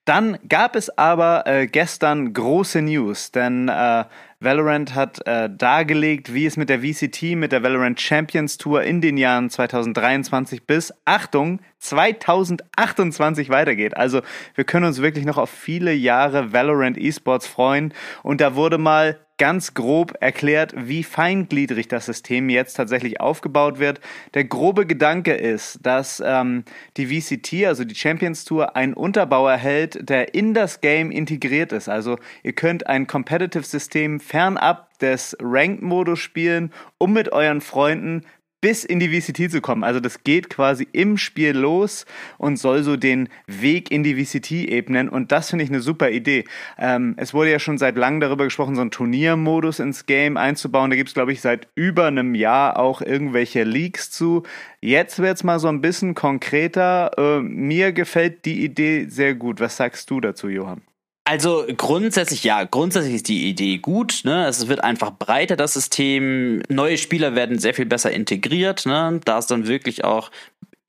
Dann 0.03 0.37
gab 0.47 0.75
es 0.75 0.89
aber 0.97 1.45
äh, 1.45 1.67
gestern 1.67 2.33
große 2.33 2.81
News, 2.81 3.31
denn 3.31 3.69
äh, 3.69 4.05
Valorant 4.41 4.95
hat 4.95 5.27
äh, 5.27 5.49
dargelegt, 5.49 6.33
wie 6.33 6.45
es 6.45 6.55
mit 6.55 6.69
der 6.69 6.79
VCT, 6.79 7.35
mit 7.35 7.51
der 7.51 7.61
Valorant 7.61 7.99
Champions 7.99 8.57
Tour 8.57 8.83
in 8.83 9.01
den 9.01 9.17
Jahren 9.17 9.49
2023 9.49 10.65
bis, 10.65 10.93
Achtung, 11.03 11.59
2028 11.79 13.49
weitergeht. 13.49 13.97
Also 13.97 14.21
wir 14.55 14.63
können 14.63 14.85
uns 14.85 15.01
wirklich 15.01 15.25
noch 15.25 15.37
auf 15.37 15.49
viele 15.49 15.91
Jahre 15.91 16.53
Valorant 16.53 16.97
Esports 16.97 17.47
freuen. 17.47 17.93
Und 18.23 18.39
da 18.39 18.55
wurde 18.55 18.77
mal 18.77 19.19
ganz 19.39 19.73
grob 19.73 20.15
erklärt, 20.19 20.73
wie 20.75 21.01
feingliedrig 21.01 21.87
das 21.87 22.05
System 22.05 22.49
jetzt 22.49 22.73
tatsächlich 22.73 23.21
aufgebaut 23.21 23.79
wird. 23.79 24.01
Der 24.35 24.43
grobe 24.43 24.85
Gedanke 24.85 25.33
ist, 25.33 25.79
dass 25.81 26.21
ähm, 26.23 26.65
die 26.97 27.07
VCT, 27.07 27.65
also 27.65 27.85
die 27.85 27.95
Champions 27.95 28.43
Tour, 28.43 28.75
einen 28.75 28.93
Unterbau 28.93 29.47
erhält, 29.47 30.09
der 30.09 30.35
in 30.35 30.53
das 30.53 30.81
Game 30.81 31.09
integriert 31.09 31.71
ist. 31.71 31.87
Also 31.87 32.19
ihr 32.43 32.53
könnt 32.53 32.87
ein 32.87 33.07
Competitive-System 33.07 34.19
fernab 34.29 34.97
des 34.99 35.35
Ranked-Modus 35.41 36.19
spielen, 36.19 36.71
um 36.99 37.13
mit 37.13 37.31
euren 37.31 37.61
Freunden 37.61 38.25
bis 38.61 38.83
in 38.83 38.99
die 38.99 39.07
VCT 39.09 39.51
zu 39.51 39.61
kommen. 39.61 39.83
Also 39.83 39.99
das 39.99 40.23
geht 40.23 40.49
quasi 40.49 40.87
im 40.91 41.17
Spiel 41.17 41.51
los 41.51 42.05
und 42.37 42.57
soll 42.57 42.83
so 42.83 42.97
den 42.97 43.29
Weg 43.47 43.89
in 43.89 44.03
die 44.03 44.15
VCT 44.15 44.51
ebnen. 44.51 45.07
Und 45.07 45.31
das 45.31 45.49
finde 45.49 45.63
ich 45.63 45.69
eine 45.69 45.79
super 45.79 46.11
Idee. 46.11 46.43
Ähm, 46.77 47.15
es 47.17 47.33
wurde 47.33 47.51
ja 47.51 47.59
schon 47.59 47.77
seit 47.77 47.95
langem 47.95 48.19
darüber 48.19 48.43
gesprochen, 48.43 48.75
so 48.75 48.81
einen 48.81 48.91
Turniermodus 48.91 49.79
ins 49.79 50.05
Game 50.05 50.35
einzubauen. 50.35 50.89
Da 50.89 50.97
gibt 50.97 51.09
es, 51.09 51.13
glaube 51.13 51.31
ich, 51.31 51.41
seit 51.41 51.69
über 51.75 52.07
einem 52.07 52.35
Jahr 52.35 52.77
auch 52.77 53.01
irgendwelche 53.01 53.63
Leaks 53.63 54.11
zu. 54.11 54.43
Jetzt 54.81 55.19
wird 55.19 55.37
es 55.37 55.43
mal 55.43 55.59
so 55.59 55.69
ein 55.69 55.81
bisschen 55.81 56.13
konkreter. 56.13 57.11
Äh, 57.17 57.39
mir 57.41 57.93
gefällt 57.93 58.43
die 58.45 58.63
Idee 58.63 59.05
sehr 59.07 59.35
gut. 59.35 59.61
Was 59.61 59.77
sagst 59.77 60.09
du 60.09 60.19
dazu, 60.19 60.49
Johann? 60.49 60.81
Also 61.29 61.63
grundsätzlich 61.77 62.43
ja, 62.43 62.63
grundsätzlich 62.63 63.13
ist 63.13 63.27
die 63.27 63.47
Idee 63.49 63.77
gut. 63.77 64.21
Ne? 64.23 64.47
Es 64.47 64.67
wird 64.67 64.83
einfach 64.83 65.11
breiter 65.11 65.55
das 65.55 65.75
System. 65.75 66.63
Neue 66.69 66.97
Spieler 66.97 67.35
werden 67.35 67.59
sehr 67.59 67.75
viel 67.75 67.85
besser 67.85 68.09
integriert. 68.09 68.87
Ne? 68.87 69.21
Da 69.25 69.37
ist 69.37 69.51
dann 69.51 69.67
wirklich 69.67 70.03
auch 70.03 70.31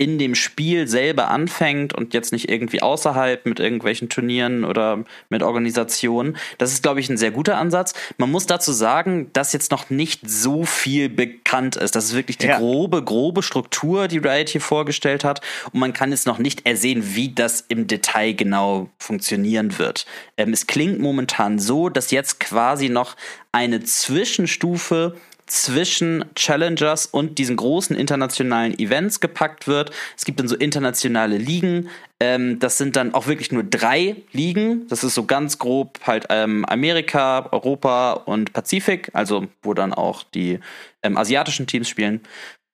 in 0.00 0.18
dem 0.18 0.34
Spiel 0.34 0.88
selber 0.88 1.28
anfängt 1.28 1.92
und 1.92 2.14
jetzt 2.14 2.32
nicht 2.32 2.48
irgendwie 2.48 2.80
außerhalb 2.80 3.44
mit 3.44 3.60
irgendwelchen 3.60 4.08
Turnieren 4.08 4.64
oder 4.64 5.04
mit 5.28 5.42
Organisationen. 5.42 6.38
Das 6.56 6.72
ist, 6.72 6.82
glaube 6.82 7.00
ich, 7.00 7.10
ein 7.10 7.18
sehr 7.18 7.30
guter 7.30 7.58
Ansatz. 7.58 7.92
Man 8.16 8.30
muss 8.30 8.46
dazu 8.46 8.72
sagen, 8.72 9.28
dass 9.34 9.52
jetzt 9.52 9.70
noch 9.70 9.90
nicht 9.90 10.22
so 10.26 10.64
viel 10.64 11.10
bekannt 11.10 11.76
ist. 11.76 11.94
Das 11.94 12.06
ist 12.06 12.14
wirklich 12.14 12.38
die 12.38 12.46
ja. 12.46 12.56
grobe, 12.56 13.04
grobe 13.04 13.42
Struktur, 13.42 14.08
die 14.08 14.16
Riot 14.16 14.48
hier 14.48 14.62
vorgestellt 14.62 15.22
hat. 15.22 15.42
Und 15.70 15.80
man 15.80 15.92
kann 15.92 16.12
jetzt 16.12 16.26
noch 16.26 16.38
nicht 16.38 16.64
ersehen, 16.66 17.14
wie 17.14 17.34
das 17.34 17.66
im 17.68 17.86
Detail 17.86 18.32
genau 18.32 18.88
funktionieren 18.96 19.78
wird. 19.78 20.06
Ähm, 20.38 20.54
es 20.54 20.66
klingt 20.66 20.98
momentan 20.98 21.58
so, 21.58 21.90
dass 21.90 22.10
jetzt 22.10 22.40
quasi 22.40 22.88
noch 22.88 23.16
eine 23.52 23.82
Zwischenstufe 23.82 25.16
zwischen 25.50 26.24
Challengers 26.34 27.06
und 27.06 27.38
diesen 27.38 27.56
großen 27.56 27.96
internationalen 27.96 28.78
Events 28.78 29.20
gepackt 29.20 29.66
wird. 29.66 29.90
Es 30.16 30.24
gibt 30.24 30.38
dann 30.38 30.48
so 30.48 30.56
internationale 30.56 31.36
Ligen. 31.38 31.88
Ähm, 32.20 32.58
das 32.60 32.78
sind 32.78 32.96
dann 32.96 33.14
auch 33.14 33.26
wirklich 33.26 33.50
nur 33.50 33.64
drei 33.64 34.16
Ligen. 34.32 34.86
Das 34.88 35.02
ist 35.02 35.14
so 35.14 35.24
ganz 35.24 35.58
grob 35.58 35.98
halt 36.06 36.26
ähm, 36.30 36.64
Amerika, 36.66 37.48
Europa 37.50 38.12
und 38.12 38.52
Pazifik, 38.52 39.10
also 39.12 39.48
wo 39.62 39.74
dann 39.74 39.92
auch 39.92 40.22
die 40.22 40.60
ähm, 41.02 41.16
asiatischen 41.16 41.66
Teams 41.66 41.88
spielen. 41.88 42.20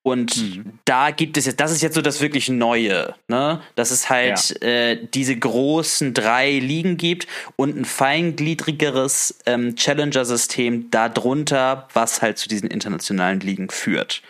Und 0.07 0.37
mhm. 0.37 0.79
da 0.85 1.11
gibt 1.11 1.37
es 1.37 1.47
jetzt, 1.47 1.59
das 1.59 1.73
ist 1.73 1.83
jetzt 1.83 1.97
so 1.97 2.01
das 2.01 2.21
wirklich 2.21 2.49
Neue, 2.49 3.17
ne? 3.27 3.61
Dass 3.75 3.91
es 3.91 4.09
halt 4.09 4.57
ja. 4.63 4.69
äh, 4.69 5.05
diese 5.13 5.37
großen 5.37 6.15
drei 6.15 6.61
Ligen 6.61 6.97
gibt 6.97 7.27
und 7.57 7.77
ein 7.77 7.85
feingliedrigeres 7.85 9.41
ähm, 9.47 9.75
Challenger-System 9.75 10.93
darunter, 10.93 11.89
was 11.93 12.23
halt 12.23 12.39
zu 12.39 12.49
diesen 12.49 12.71
internationalen 12.71 13.41
Ligen 13.41 13.69
führt. 13.69 14.23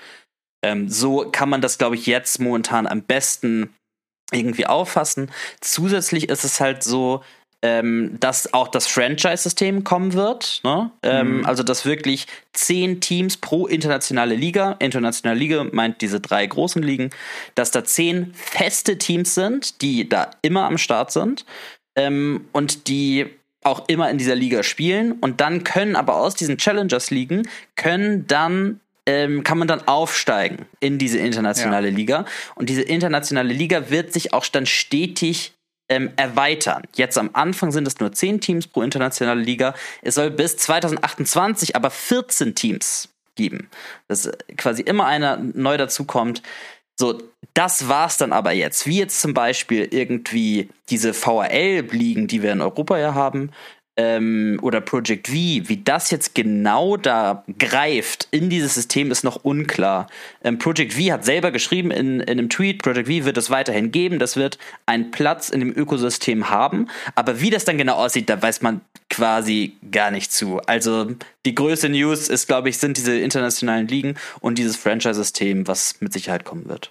Ähm, 0.64 0.88
so 0.88 1.30
kann 1.30 1.50
man 1.50 1.60
das, 1.60 1.76
glaube 1.76 1.96
ich, 1.96 2.06
jetzt 2.06 2.40
momentan 2.40 2.86
am 2.86 3.02
besten 3.02 3.68
irgendwie 4.32 4.64
auffassen. 4.64 5.30
Zusätzlich 5.60 6.30
ist 6.30 6.44
es 6.44 6.58
halt 6.58 6.84
so, 6.84 7.22
ähm, 7.66 8.16
dass 8.20 8.54
auch 8.54 8.68
das 8.68 8.86
Franchise-System 8.86 9.82
kommen 9.82 10.12
wird. 10.12 10.60
Ne? 10.62 10.90
Ähm, 11.02 11.38
mhm. 11.38 11.46
Also, 11.46 11.64
dass 11.64 11.84
wirklich 11.84 12.26
zehn 12.52 13.00
Teams 13.00 13.36
pro 13.38 13.66
internationale 13.66 14.36
Liga, 14.36 14.76
internationale 14.78 15.38
Liga 15.38 15.66
meint 15.72 16.00
diese 16.00 16.20
drei 16.20 16.46
großen 16.46 16.80
Ligen, 16.80 17.10
dass 17.56 17.72
da 17.72 17.82
zehn 17.82 18.32
feste 18.34 18.98
Teams 18.98 19.34
sind, 19.34 19.82
die 19.82 20.08
da 20.08 20.30
immer 20.42 20.64
am 20.64 20.78
Start 20.78 21.10
sind 21.10 21.44
ähm, 21.96 22.46
und 22.52 22.86
die 22.86 23.26
auch 23.64 23.88
immer 23.88 24.10
in 24.10 24.18
dieser 24.18 24.36
Liga 24.36 24.62
spielen. 24.62 25.12
Und 25.12 25.40
dann 25.40 25.64
können 25.64 25.96
aber 25.96 26.14
aus 26.14 26.36
diesen 26.36 26.58
Challengers-Ligen, 26.58 27.48
können 27.74 28.28
dann 28.28 28.80
ähm, 29.08 29.44
kann 29.44 29.58
man 29.58 29.68
dann 29.68 29.86
aufsteigen 29.86 30.66
in 30.80 30.98
diese 30.98 31.18
internationale 31.18 31.88
ja. 31.88 31.94
Liga. 31.94 32.24
Und 32.54 32.68
diese 32.68 32.82
internationale 32.82 33.52
Liga 33.52 33.90
wird 33.90 34.12
sich 34.12 34.32
auch 34.32 34.46
dann 34.46 34.66
stetig 34.66 35.55
ähm, 35.88 36.12
erweitern. 36.16 36.82
Jetzt 36.94 37.18
am 37.18 37.30
Anfang 37.32 37.72
sind 37.72 37.86
es 37.86 37.98
nur 38.00 38.12
10 38.12 38.40
Teams 38.40 38.66
pro 38.66 38.82
internationale 38.82 39.40
Liga. 39.40 39.74
Es 40.02 40.16
soll 40.16 40.30
bis 40.30 40.56
2028 40.56 41.76
aber 41.76 41.90
14 41.90 42.54
Teams 42.54 43.08
geben. 43.34 43.68
Dass 44.08 44.30
quasi 44.56 44.82
immer 44.82 45.06
einer 45.06 45.36
neu 45.36 45.76
dazukommt. 45.76 46.42
So, 46.98 47.22
das 47.54 47.88
war's 47.88 48.16
dann 48.16 48.32
aber 48.32 48.52
jetzt. 48.52 48.86
Wie 48.86 48.98
jetzt 48.98 49.20
zum 49.20 49.34
Beispiel 49.34 49.88
irgendwie 49.90 50.70
diese 50.88 51.12
VRL-Ligen, 51.12 52.26
die 52.26 52.42
wir 52.42 52.52
in 52.52 52.62
Europa 52.62 52.98
ja 52.98 53.14
haben, 53.14 53.50
ähm, 53.96 54.58
oder 54.62 54.80
Project 54.80 55.28
V, 55.28 55.34
wie 55.34 55.80
das 55.82 56.10
jetzt 56.10 56.34
genau 56.34 56.96
da 56.96 57.44
greift 57.58 58.28
in 58.30 58.50
dieses 58.50 58.74
System, 58.74 59.10
ist 59.10 59.24
noch 59.24 59.44
unklar. 59.44 60.08
Ähm, 60.44 60.58
Project 60.58 60.92
V 60.92 61.12
hat 61.12 61.24
selber 61.24 61.50
geschrieben 61.50 61.90
in, 61.90 62.20
in 62.20 62.38
einem 62.38 62.48
Tweet, 62.48 62.82
Project 62.82 63.08
V 63.08 63.24
wird 63.24 63.38
es 63.38 63.50
weiterhin 63.50 63.90
geben, 63.90 64.18
das 64.18 64.36
wird 64.36 64.58
einen 64.84 65.10
Platz 65.10 65.48
in 65.48 65.60
dem 65.60 65.76
Ökosystem 65.76 66.50
haben, 66.50 66.88
aber 67.14 67.40
wie 67.40 67.50
das 67.50 67.64
dann 67.64 67.78
genau 67.78 67.94
aussieht, 67.94 68.28
da 68.28 68.40
weiß 68.40 68.62
man 68.62 68.80
quasi 69.08 69.76
gar 69.90 70.10
nicht 70.10 70.32
zu. 70.32 70.60
Also 70.60 71.12
die 71.44 71.54
größte 71.54 71.88
News 71.88 72.28
ist, 72.28 72.46
glaube 72.46 72.68
ich, 72.68 72.78
sind 72.78 72.96
diese 72.96 73.16
internationalen 73.16 73.88
Ligen 73.88 74.16
und 74.40 74.58
dieses 74.58 74.76
Franchise-System, 74.76 75.66
was 75.66 76.00
mit 76.00 76.12
Sicherheit 76.12 76.44
kommen 76.44 76.68
wird. 76.68 76.90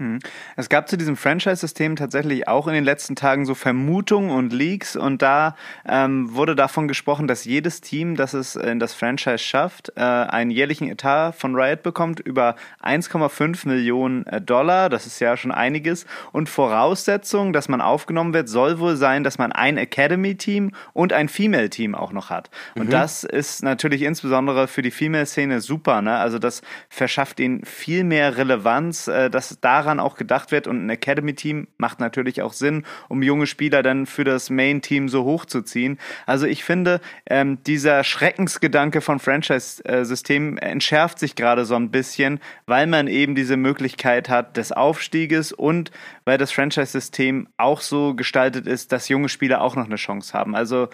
Hm. 0.00 0.20
Es 0.54 0.68
gab 0.68 0.88
zu 0.88 0.96
diesem 0.96 1.16
Franchise-System 1.16 1.96
tatsächlich 1.96 2.46
auch 2.46 2.68
in 2.68 2.74
den 2.74 2.84
letzten 2.84 3.16
Tagen 3.16 3.44
so 3.44 3.56
Vermutungen 3.56 4.30
und 4.30 4.52
Leaks 4.52 4.94
und 4.94 5.22
da 5.22 5.56
ähm, 5.84 6.32
wurde 6.32 6.54
davon 6.54 6.86
gesprochen, 6.86 7.26
dass 7.26 7.44
jedes 7.44 7.80
Team, 7.80 8.14
das 8.14 8.32
es 8.32 8.54
in 8.54 8.78
das 8.78 8.94
Franchise 8.94 9.38
schafft, 9.38 9.92
äh, 9.96 10.00
einen 10.00 10.52
jährlichen 10.52 10.88
Etat 10.88 11.32
von 11.32 11.56
Riot 11.56 11.82
bekommt 11.82 12.20
über 12.20 12.54
1,5 12.80 13.66
Millionen 13.66 14.24
äh, 14.26 14.40
Dollar. 14.40 14.88
Das 14.88 15.04
ist 15.04 15.18
ja 15.18 15.36
schon 15.36 15.50
einiges. 15.50 16.06
Und 16.30 16.48
Voraussetzung, 16.48 17.52
dass 17.52 17.68
man 17.68 17.80
aufgenommen 17.80 18.34
wird, 18.34 18.48
soll 18.48 18.78
wohl 18.78 18.94
sein, 18.94 19.24
dass 19.24 19.36
man 19.38 19.50
ein 19.50 19.76
Academy-Team 19.78 20.70
und 20.92 21.12
ein 21.12 21.28
Female-Team 21.28 21.96
auch 21.96 22.12
noch 22.12 22.30
hat. 22.30 22.50
Und 22.76 22.86
mhm. 22.86 22.90
das 22.90 23.24
ist 23.24 23.64
natürlich 23.64 24.02
insbesondere 24.02 24.68
für 24.68 24.82
die 24.82 24.92
Female-Szene 24.92 25.60
super. 25.60 26.02
Ne? 26.02 26.16
Also 26.18 26.38
das 26.38 26.62
verschafft 26.88 27.40
ihnen 27.40 27.64
viel 27.64 28.04
mehr 28.04 28.36
Relevanz, 28.36 29.08
äh, 29.08 29.28
dass 29.28 29.58
daran 29.60 29.87
daran 29.88 30.00
auch 30.00 30.16
gedacht 30.16 30.52
wird 30.52 30.66
und 30.66 30.84
ein 30.84 30.90
Academy-Team 30.90 31.68
macht 31.78 31.98
natürlich 31.98 32.42
auch 32.42 32.52
Sinn, 32.52 32.84
um 33.08 33.22
junge 33.22 33.46
Spieler 33.46 33.82
dann 33.82 34.04
für 34.04 34.24
das 34.24 34.50
Main-Team 34.50 35.08
so 35.08 35.24
hochzuziehen. 35.24 35.98
Also 36.26 36.46
ich 36.46 36.62
finde, 36.62 37.00
ähm, 37.26 37.62
dieser 37.64 38.04
Schreckensgedanke 38.04 39.00
von 39.00 39.18
Franchise-System 39.18 40.58
entschärft 40.58 41.18
sich 41.18 41.34
gerade 41.34 41.64
so 41.64 41.74
ein 41.74 41.90
bisschen, 41.90 42.40
weil 42.66 42.86
man 42.86 43.08
eben 43.08 43.34
diese 43.34 43.56
Möglichkeit 43.56 44.28
hat 44.28 44.58
des 44.58 44.72
Aufstieges 44.72 45.52
und 45.52 45.90
weil 46.24 46.36
das 46.36 46.52
Franchise-System 46.52 47.48
auch 47.56 47.80
so 47.80 48.14
gestaltet 48.14 48.66
ist, 48.66 48.92
dass 48.92 49.08
junge 49.08 49.30
Spieler 49.30 49.62
auch 49.62 49.74
noch 49.74 49.86
eine 49.86 49.96
Chance 49.96 50.34
haben. 50.34 50.54
Also 50.54 50.88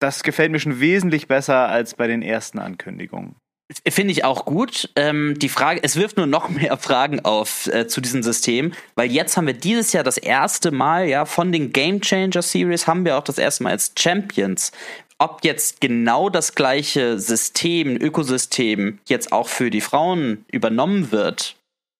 das 0.00 0.22
gefällt 0.22 0.52
mir 0.52 0.60
schon 0.60 0.80
wesentlich 0.80 1.26
besser 1.28 1.68
als 1.68 1.94
bei 1.94 2.06
den 2.06 2.22
ersten 2.22 2.58
Ankündigungen. 2.58 3.36
Finde 3.86 4.12
ich 4.12 4.24
auch 4.24 4.46
gut. 4.46 4.88
Ähm, 4.96 5.34
die 5.38 5.50
Frage, 5.50 5.80
es 5.82 5.96
wirft 5.96 6.16
nur 6.16 6.26
noch 6.26 6.48
mehr 6.48 6.76
Fragen 6.78 7.20
auf 7.20 7.66
äh, 7.66 7.86
zu 7.86 8.00
diesem 8.00 8.22
System, 8.22 8.72
weil 8.94 9.12
jetzt 9.12 9.36
haben 9.36 9.46
wir 9.46 9.54
dieses 9.54 9.92
Jahr 9.92 10.04
das 10.04 10.16
erste 10.16 10.70
Mal, 10.70 11.06
ja, 11.06 11.26
von 11.26 11.52
den 11.52 11.72
Game 11.72 12.00
Changer 12.00 12.42
Series 12.42 12.86
haben 12.86 13.04
wir 13.04 13.18
auch 13.18 13.24
das 13.24 13.38
erste 13.38 13.64
Mal 13.64 13.70
als 13.70 13.92
Champions. 13.98 14.72
Ob 15.18 15.44
jetzt 15.44 15.80
genau 15.80 16.30
das 16.30 16.54
gleiche 16.54 17.18
System, 17.18 17.96
Ökosystem 17.96 19.00
jetzt 19.06 19.32
auch 19.32 19.48
für 19.48 19.68
die 19.68 19.80
Frauen 19.80 20.44
übernommen 20.50 21.10
wird, 21.10 21.56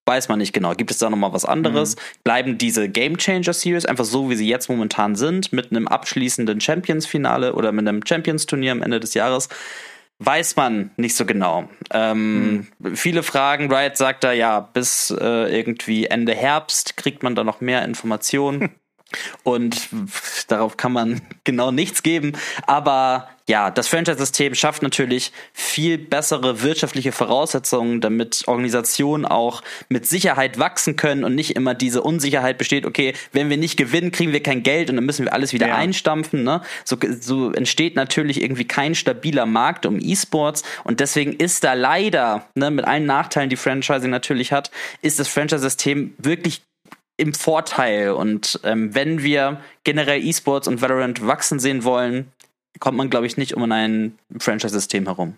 weiß 0.07 0.29
man 0.29 0.39
nicht 0.39 0.55
genau. 0.55 0.73
Gibt 0.75 0.91
es 0.91 0.99
da 0.99 1.11
nochmal 1.11 1.33
was 1.33 1.45
anderes? 1.45 1.97
Mhm. 1.97 2.01
Bleiben 2.25 2.59
diese 2.59 2.89
Game 2.89 3.19
Changer 3.19 3.53
Series 3.53 3.85
einfach 3.85 4.07
so, 4.07 4.31
wie 4.31 4.37
sie 4.37 4.49
jetzt 4.49 4.71
momentan 4.71 5.17
sind, 5.17 5.53
mit 5.53 5.71
einem 5.71 5.87
abschließenden 5.87 6.61
Champions-Finale 6.61 7.53
oder 7.53 7.73
mit 7.73 7.87
einem 7.87 8.01
Champions-Turnier 8.07 8.73
am 8.73 8.83
Ende 8.83 9.01
des 9.01 9.15
Jahres? 9.15 9.49
Weiß 10.19 10.57
man 10.57 10.91
nicht 10.97 11.15
so 11.17 11.25
genau. 11.25 11.69
Ähm, 11.93 12.67
hm. 12.81 12.97
Viele 12.97 13.23
Fragen. 13.23 13.73
Riot 13.73 13.97
sagt 13.97 14.25
da 14.25 14.33
ja, 14.33 14.61
bis 14.61 15.11
äh, 15.11 15.57
irgendwie 15.57 16.07
Ende 16.07 16.35
Herbst 16.35 16.97
kriegt 16.97 17.23
man 17.23 17.35
da 17.35 17.45
noch 17.45 17.61
mehr 17.61 17.85
Informationen. 17.85 18.71
Und 19.43 19.89
darauf 20.49 20.77
kann 20.77 20.93
man 20.93 21.21
genau 21.45 21.71
nichts 21.71 22.03
geben. 22.03 22.33
Aber 22.67 23.29
ja, 23.49 23.71
das 23.71 23.89
Franchise-System 23.89 24.55
schafft 24.55 24.83
natürlich 24.83 25.33
viel 25.55 25.97
bessere 25.97 26.63
wirtschaftliche 26.63 27.13
Voraussetzungen, 27.13 28.03
damit 28.03 28.45
Organisationen 28.47 29.25
auch 29.25 29.63
mit 29.89 30.07
Sicherheit 30.07 30.59
wachsen 30.59 30.97
können 30.97 31.25
und 31.25 31.35
nicht 31.35 31.57
immer 31.57 31.75
diese 31.75 32.03
Unsicherheit 32.03 32.59
besteht, 32.59 32.85
okay, 32.85 33.15
wenn 33.33 33.49
wir 33.49 33.57
nicht 33.57 33.79
gewinnen, 33.79 34.13
kriegen 34.13 34.33
wir 34.33 34.43
kein 34.43 34.63
Geld 34.63 34.91
und 34.91 34.97
dann 34.97 35.07
müssen 35.07 35.25
wir 35.25 35.33
alles 35.33 35.55
wieder 35.55 35.69
ja. 35.69 35.77
einstampfen. 35.77 36.45
Ne? 36.45 36.61
So, 36.85 36.99
so 37.21 37.51
entsteht 37.53 37.97
natürlich 37.97 38.43
irgendwie 38.43 38.67
kein 38.67 38.95
stabiler 38.95 39.47
Markt 39.47 39.87
um 39.87 39.99
E-Sports 39.99 40.63
und 40.85 41.01
deswegen 41.01 41.33
ist 41.33 41.65
da 41.65 41.73
leider, 41.73 42.47
ne, 42.55 42.71
mit 42.71 42.85
allen 42.85 43.07
Nachteilen, 43.07 43.49
die 43.49 43.57
Franchising 43.57 44.11
natürlich 44.11 44.53
hat, 44.53 44.71
ist 45.01 45.19
das 45.19 45.29
Franchise-System 45.29 46.15
wirklich 46.19 46.68
im 47.19 47.35
Vorteil. 47.35 48.13
Und 48.13 48.59
ähm, 48.65 48.95
wenn 48.95 49.23
wir 49.23 49.61
generell 49.85 50.25
E-Sports 50.25 50.67
und 50.67 50.81
Valorant 50.81 51.27
wachsen 51.27 51.59
sehen 51.59 51.85
wollen, 51.85 52.33
kommt 52.81 52.97
man, 52.97 53.11
glaube 53.11 53.27
ich, 53.27 53.37
nicht 53.37 53.55
um 53.55 53.71
ein 53.71 54.19
Franchise-System 54.39 55.05
herum. 55.05 55.37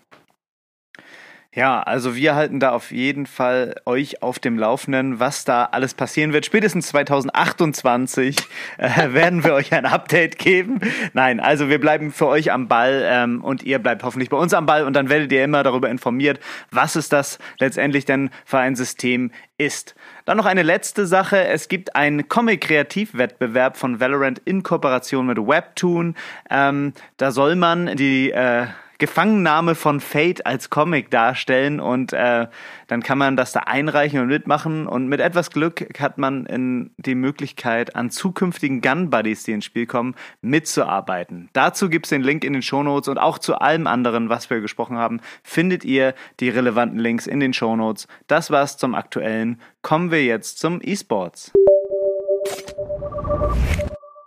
Ja, 1.53 1.81
also 1.81 2.15
wir 2.15 2.33
halten 2.33 2.61
da 2.61 2.71
auf 2.71 2.91
jeden 2.91 3.25
Fall 3.25 3.75
euch 3.85 4.23
auf 4.23 4.39
dem 4.39 4.57
Laufenden, 4.57 5.19
was 5.19 5.43
da 5.43 5.65
alles 5.65 5.93
passieren 5.93 6.31
wird. 6.31 6.45
Spätestens 6.45 6.87
2028 6.87 8.37
äh, 8.77 9.11
werden 9.13 9.43
wir 9.43 9.53
euch 9.55 9.73
ein 9.73 9.85
Update 9.85 10.39
geben. 10.39 10.79
Nein, 11.11 11.41
also 11.41 11.67
wir 11.67 11.81
bleiben 11.81 12.13
für 12.13 12.27
euch 12.27 12.53
am 12.53 12.69
Ball 12.69 13.03
ähm, 13.05 13.43
und 13.43 13.63
ihr 13.63 13.79
bleibt 13.79 14.03
hoffentlich 14.03 14.29
bei 14.29 14.37
uns 14.37 14.53
am 14.53 14.65
Ball 14.65 14.85
und 14.85 14.93
dann 14.93 15.09
werdet 15.09 15.29
ihr 15.33 15.43
immer 15.43 15.61
darüber 15.63 15.89
informiert, 15.89 16.39
was 16.71 16.95
es 16.95 17.09
das 17.09 17.37
letztendlich 17.59 18.05
denn 18.05 18.29
für 18.45 18.59
ein 18.59 18.77
System 18.77 19.31
ist. 19.57 19.93
Dann 20.23 20.37
noch 20.37 20.45
eine 20.45 20.63
letzte 20.63 21.05
Sache. 21.05 21.43
Es 21.43 21.67
gibt 21.67 21.97
einen 21.97 22.29
Comic-Kreativwettbewerb 22.29 23.75
von 23.75 23.99
Valorant 23.99 24.39
in 24.45 24.63
Kooperation 24.63 25.25
mit 25.25 25.37
Webtoon. 25.37 26.15
Ähm, 26.49 26.93
da 27.17 27.31
soll 27.31 27.57
man 27.57 27.97
die 27.97 28.31
äh, 28.31 28.67
Gefangennahme 29.01 29.73
von 29.73 29.99
Fate 29.99 30.45
als 30.45 30.69
Comic 30.69 31.09
darstellen 31.09 31.79
und 31.79 32.13
äh, 32.13 32.45
dann 32.85 33.01
kann 33.01 33.17
man 33.17 33.35
das 33.35 33.51
da 33.51 33.61
einreichen 33.61 34.19
und 34.19 34.27
mitmachen 34.27 34.85
und 34.85 35.07
mit 35.07 35.19
etwas 35.19 35.49
Glück 35.49 35.99
hat 35.99 36.19
man 36.19 36.45
in 36.45 36.91
die 36.97 37.15
Möglichkeit, 37.15 37.95
an 37.95 38.11
zukünftigen 38.11 38.79
Gun 38.79 39.09
Buddies, 39.09 39.41
die 39.41 39.53
ins 39.53 39.65
Spiel 39.65 39.87
kommen, 39.87 40.13
mitzuarbeiten. 40.41 41.49
Dazu 41.53 41.89
gibt's 41.89 42.09
den 42.09 42.21
Link 42.21 42.43
in 42.43 42.53
den 42.53 42.61
Shownotes 42.61 43.07
und 43.07 43.17
auch 43.17 43.39
zu 43.39 43.55
allem 43.55 43.87
anderen, 43.87 44.29
was 44.29 44.51
wir 44.51 44.61
gesprochen 44.61 44.97
haben, 44.97 45.19
findet 45.41 45.83
ihr 45.83 46.13
die 46.39 46.49
relevanten 46.49 46.99
Links 46.99 47.25
in 47.25 47.39
den 47.39 47.53
Shownotes. 47.53 48.07
Das 48.27 48.51
war's 48.51 48.77
zum 48.77 48.93
Aktuellen. 48.93 49.59
Kommen 49.81 50.11
wir 50.11 50.23
jetzt 50.23 50.59
zum 50.59 50.79
E-Sports. 50.79 51.51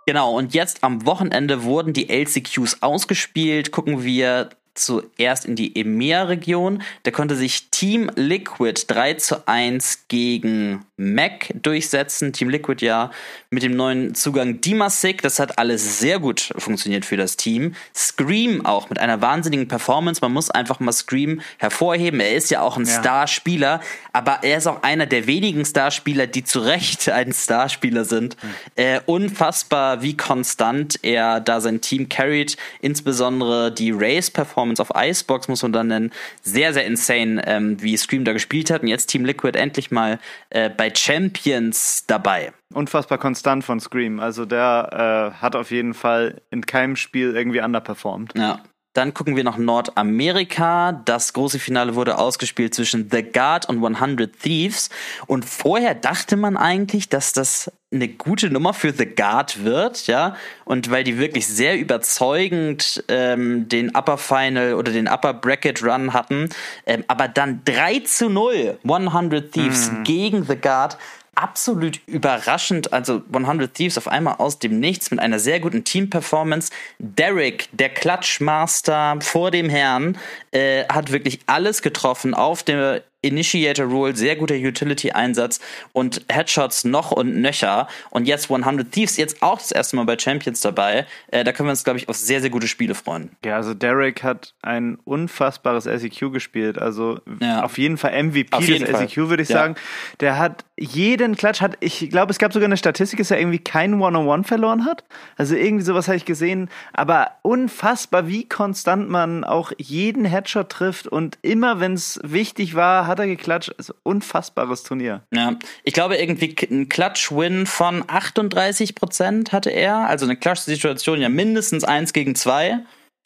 Genau, 0.05 0.37
und 0.37 0.53
jetzt 0.53 0.83
am 0.83 1.05
Wochenende 1.05 1.63
wurden 1.63 1.93
die 1.93 2.09
LCQs 2.09 2.81
ausgespielt. 2.81 3.71
Gucken 3.71 4.03
wir 4.03 4.49
zuerst 4.75 5.45
in 5.45 5.55
die 5.55 5.75
EMEA-Region. 5.75 6.83
Da 7.03 7.11
konnte 7.11 7.35
sich 7.35 7.69
Team 7.71 8.11
Liquid 8.15 8.85
3 8.87 9.15
zu 9.15 9.47
1 9.47 10.05
gegen 10.09 10.85
Mac 10.97 11.53
durchsetzen. 11.61 12.33
Team 12.33 12.49
Liquid 12.49 12.85
ja 12.85 13.11
mit 13.49 13.63
dem 13.63 13.75
neuen 13.75 14.15
Zugang 14.15 14.61
Dimasik. 14.61 15.21
Das 15.21 15.39
hat 15.39 15.57
alles 15.57 15.99
sehr 15.99 16.19
gut 16.19 16.53
funktioniert 16.57 17.05
für 17.05 17.17
das 17.17 17.37
Team. 17.37 17.75
Scream 17.95 18.65
auch 18.65 18.89
mit 18.89 18.99
einer 18.99 19.21
wahnsinnigen 19.21 19.67
Performance. 19.67 20.19
Man 20.21 20.33
muss 20.33 20.51
einfach 20.51 20.79
mal 20.79 20.91
Scream 20.91 21.41
hervorheben. 21.57 22.19
Er 22.19 22.35
ist 22.35 22.51
ja 22.51 22.61
auch 22.61 22.77
ein 22.77 22.85
ja. 22.85 22.99
Starspieler, 22.99 23.79
aber 24.13 24.39
er 24.43 24.57
ist 24.57 24.67
auch 24.67 24.83
einer 24.83 25.05
der 25.05 25.27
wenigen 25.27 25.65
Starspieler, 25.65 26.27
die 26.27 26.43
zu 26.43 26.59
Recht 26.59 27.09
ein 27.15 27.33
Starspieler 27.33 28.05
sind. 28.05 28.35
Mhm. 28.41 28.49
Äh, 28.75 29.01
unfassbar, 29.05 30.01
wie 30.01 30.17
konstant 30.17 30.99
er 31.01 31.39
da 31.39 31.61
sein 31.61 31.81
Team 31.81 32.09
carried. 32.09 32.57
Insbesondere 32.81 33.71
die 33.71 33.91
Race-Performance 33.91 34.64
Performance 34.65 34.81
auf 34.81 34.91
Icebox, 34.95 35.47
muss 35.47 35.61
man 35.61 35.71
dann 35.71 35.87
nennen. 35.87 36.11
Sehr, 36.41 36.73
sehr 36.73 36.85
insane, 36.85 37.41
ähm, 37.45 37.81
wie 37.81 37.95
Scream 37.97 38.25
da 38.25 38.33
gespielt 38.33 38.71
hat. 38.71 38.81
Und 38.81 38.87
jetzt 38.87 39.07
Team 39.07 39.25
Liquid 39.25 39.57
endlich 39.57 39.91
mal 39.91 40.19
äh, 40.49 40.69
bei 40.69 40.91
Champions 40.93 42.05
dabei. 42.07 42.51
Unfassbar 42.73 43.17
konstant 43.17 43.63
von 43.63 43.79
Scream. 43.79 44.19
Also 44.19 44.45
der 44.45 45.33
äh, 45.37 45.41
hat 45.41 45.55
auf 45.55 45.71
jeden 45.71 45.93
Fall 45.93 46.41
in 46.49 46.65
keinem 46.65 46.95
Spiel 46.95 47.35
irgendwie 47.35 47.61
underperformed. 47.61 48.33
Ja. 48.37 48.61
Dann 48.95 49.13
gucken 49.13 49.35
wir 49.35 49.43
nach 49.43 49.57
Nordamerika. 49.57 50.93
Das 51.03 51.33
große 51.33 51.59
Finale 51.59 51.95
wurde 51.95 52.17
ausgespielt 52.17 52.73
zwischen 52.73 53.09
The 53.11 53.23
Guard 53.23 53.67
und 53.67 53.83
100 53.85 54.39
Thieves. 54.39 54.89
Und 55.27 55.43
vorher 55.43 55.93
dachte 55.93 56.37
man 56.37 56.55
eigentlich, 56.55 57.09
dass 57.09 57.33
das 57.33 57.69
eine 57.91 58.07
gute 58.07 58.49
Nummer 58.49 58.73
für 58.73 58.93
The 58.93 59.05
Guard 59.05 59.65
wird, 59.65 60.07
ja. 60.07 60.37
Und 60.63 60.91
weil 60.91 61.03
die 61.03 61.17
wirklich 61.17 61.45
sehr 61.45 61.77
überzeugend 61.77 63.03
ähm, 63.09 63.67
den 63.67 63.93
Upper 63.93 64.17
Final 64.17 64.75
oder 64.75 64.93
den 64.93 65.09
Upper 65.09 65.33
Bracket 65.33 65.83
Run 65.83 66.13
hatten. 66.13 66.47
Ähm, 66.85 67.03
aber 67.09 67.27
dann 67.27 67.61
3 67.65 67.99
zu 67.99 68.29
0 68.29 68.79
100 68.83 69.51
Thieves 69.51 69.91
mm. 69.91 70.03
gegen 70.03 70.45
The 70.45 70.55
Guard 70.55 70.97
absolut 71.35 71.99
überraschend, 72.07 72.93
also 72.93 73.21
100 73.31 73.73
Thieves 73.73 73.97
auf 73.97 74.07
einmal 74.07 74.35
aus 74.35 74.59
dem 74.59 74.79
Nichts 74.79 75.11
mit 75.11 75.19
einer 75.19 75.39
sehr 75.39 75.59
guten 75.59 75.83
Team-Performance. 75.83 76.71
Derek, 76.99 77.69
der 77.71 77.89
Klatschmaster 77.89 79.17
vor 79.21 79.51
dem 79.51 79.69
Herrn, 79.69 80.17
äh, 80.51 80.85
hat 80.87 81.11
wirklich 81.11 81.41
alles 81.45 81.81
getroffen 81.81 82.33
auf 82.33 82.63
der 82.63 83.03
Initiator 83.25 83.85
Rule, 83.85 84.15
sehr 84.15 84.35
guter 84.35 84.55
Utility-Einsatz 84.55 85.59
und 85.93 86.21
Headshots 86.29 86.85
noch 86.85 87.11
und 87.11 87.35
nöcher. 87.41 87.87
Und 88.11 88.27
jetzt 88.27 88.51
100 88.51 88.91
Thieves, 88.91 89.17
jetzt 89.17 89.41
auch 89.41 89.57
das 89.57 89.71
erste 89.71 89.95
Mal 89.95 90.05
bei 90.05 90.17
Champions 90.17 90.61
dabei. 90.61 91.05
Äh, 91.27 91.43
da 91.43 91.51
können 91.51 91.67
wir 91.67 91.71
uns, 91.71 91.83
glaube 91.83 91.99
ich, 91.99 92.09
auf 92.09 92.15
sehr, 92.15 92.41
sehr 92.41 92.49
gute 92.49 92.67
Spiele 92.67 92.95
freuen. 92.95 93.31
Ja, 93.43 93.55
also 93.55 93.73
Derek 93.73 94.23
hat 94.23 94.53
ein 94.61 94.97
unfassbares 95.03 95.85
SEQ 95.85 96.31
gespielt. 96.31 96.77
Also 96.77 97.19
ja. 97.41 97.63
auf 97.63 97.77
jeden 97.77 97.97
Fall 97.97 98.23
MVP 98.23 98.55
auf 98.55 98.65
des 98.65 98.79
SEQ, 98.79 99.29
würde 99.29 99.43
ich 99.43 99.49
ja. 99.49 99.57
sagen. 99.57 99.75
Der 100.19 100.37
hat 100.37 100.65
jeden 100.77 101.35
Klatsch, 101.35 101.61
hat, 101.61 101.77
ich 101.79 102.09
glaube, 102.09 102.31
es 102.31 102.37
gab 102.37 102.51
sogar 102.53 102.67
eine 102.67 102.77
Statistik, 102.77 103.19
dass 103.19 103.31
er 103.31 103.39
irgendwie 103.39 103.59
keinen 103.59 104.01
One-on-One 104.01 104.43
verloren 104.43 104.85
hat. 104.85 105.03
Also 105.37 105.55
irgendwie 105.55 105.83
sowas 105.83 106.07
habe 106.07 106.17
ich 106.17 106.25
gesehen. 106.25 106.69
Aber 106.93 107.31
unfassbar, 107.41 108.27
wie 108.27 108.47
konstant 108.47 109.09
man 109.09 109.43
auch 109.43 109.71
jeden 109.77 110.25
Headshot 110.25 110.69
trifft 110.69 111.07
und 111.07 111.37
immer, 111.41 111.79
wenn 111.79 111.93
es 111.93 112.19
wichtig 112.23 112.75
war, 112.75 113.07
hat 113.07 113.14
hat 113.15 113.19
er 113.19 113.27
geklatscht. 113.27 113.73
Also 113.77 113.93
unfassbares 114.03 114.83
Turnier. 114.83 115.23
Ja, 115.33 115.57
ich 115.83 115.93
glaube 115.93 116.17
irgendwie 116.17 116.55
ein 116.69 116.89
Klatsch-Win 116.89 117.65
von 117.65 118.03
38 118.07 118.95
Prozent 118.95 119.51
hatte 119.51 119.69
er. 119.69 120.07
Also 120.07 120.25
eine 120.25 120.35
Klatsch-Situation 120.35 121.21
ja 121.21 121.29
mindestens 121.29 121.83
1 121.83 122.13
gegen 122.13 122.35
2. 122.35 122.79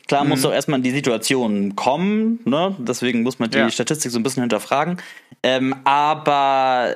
Klar 0.08 0.24
mhm. 0.24 0.30
muss 0.30 0.42
doch 0.42 0.52
erstmal 0.52 0.80
in 0.80 0.84
die 0.84 0.92
Situation 0.92 1.76
kommen, 1.76 2.40
ne? 2.46 2.76
Deswegen 2.80 3.22
muss 3.22 3.38
man 3.38 3.50
die 3.52 3.58
ja. 3.58 3.70
Statistik 3.70 4.12
so 4.12 4.20
ein 4.20 4.24
bisschen 4.24 4.44
hinterfragen. 4.44 5.00
Ähm, 5.44 5.76
aber 5.84 6.96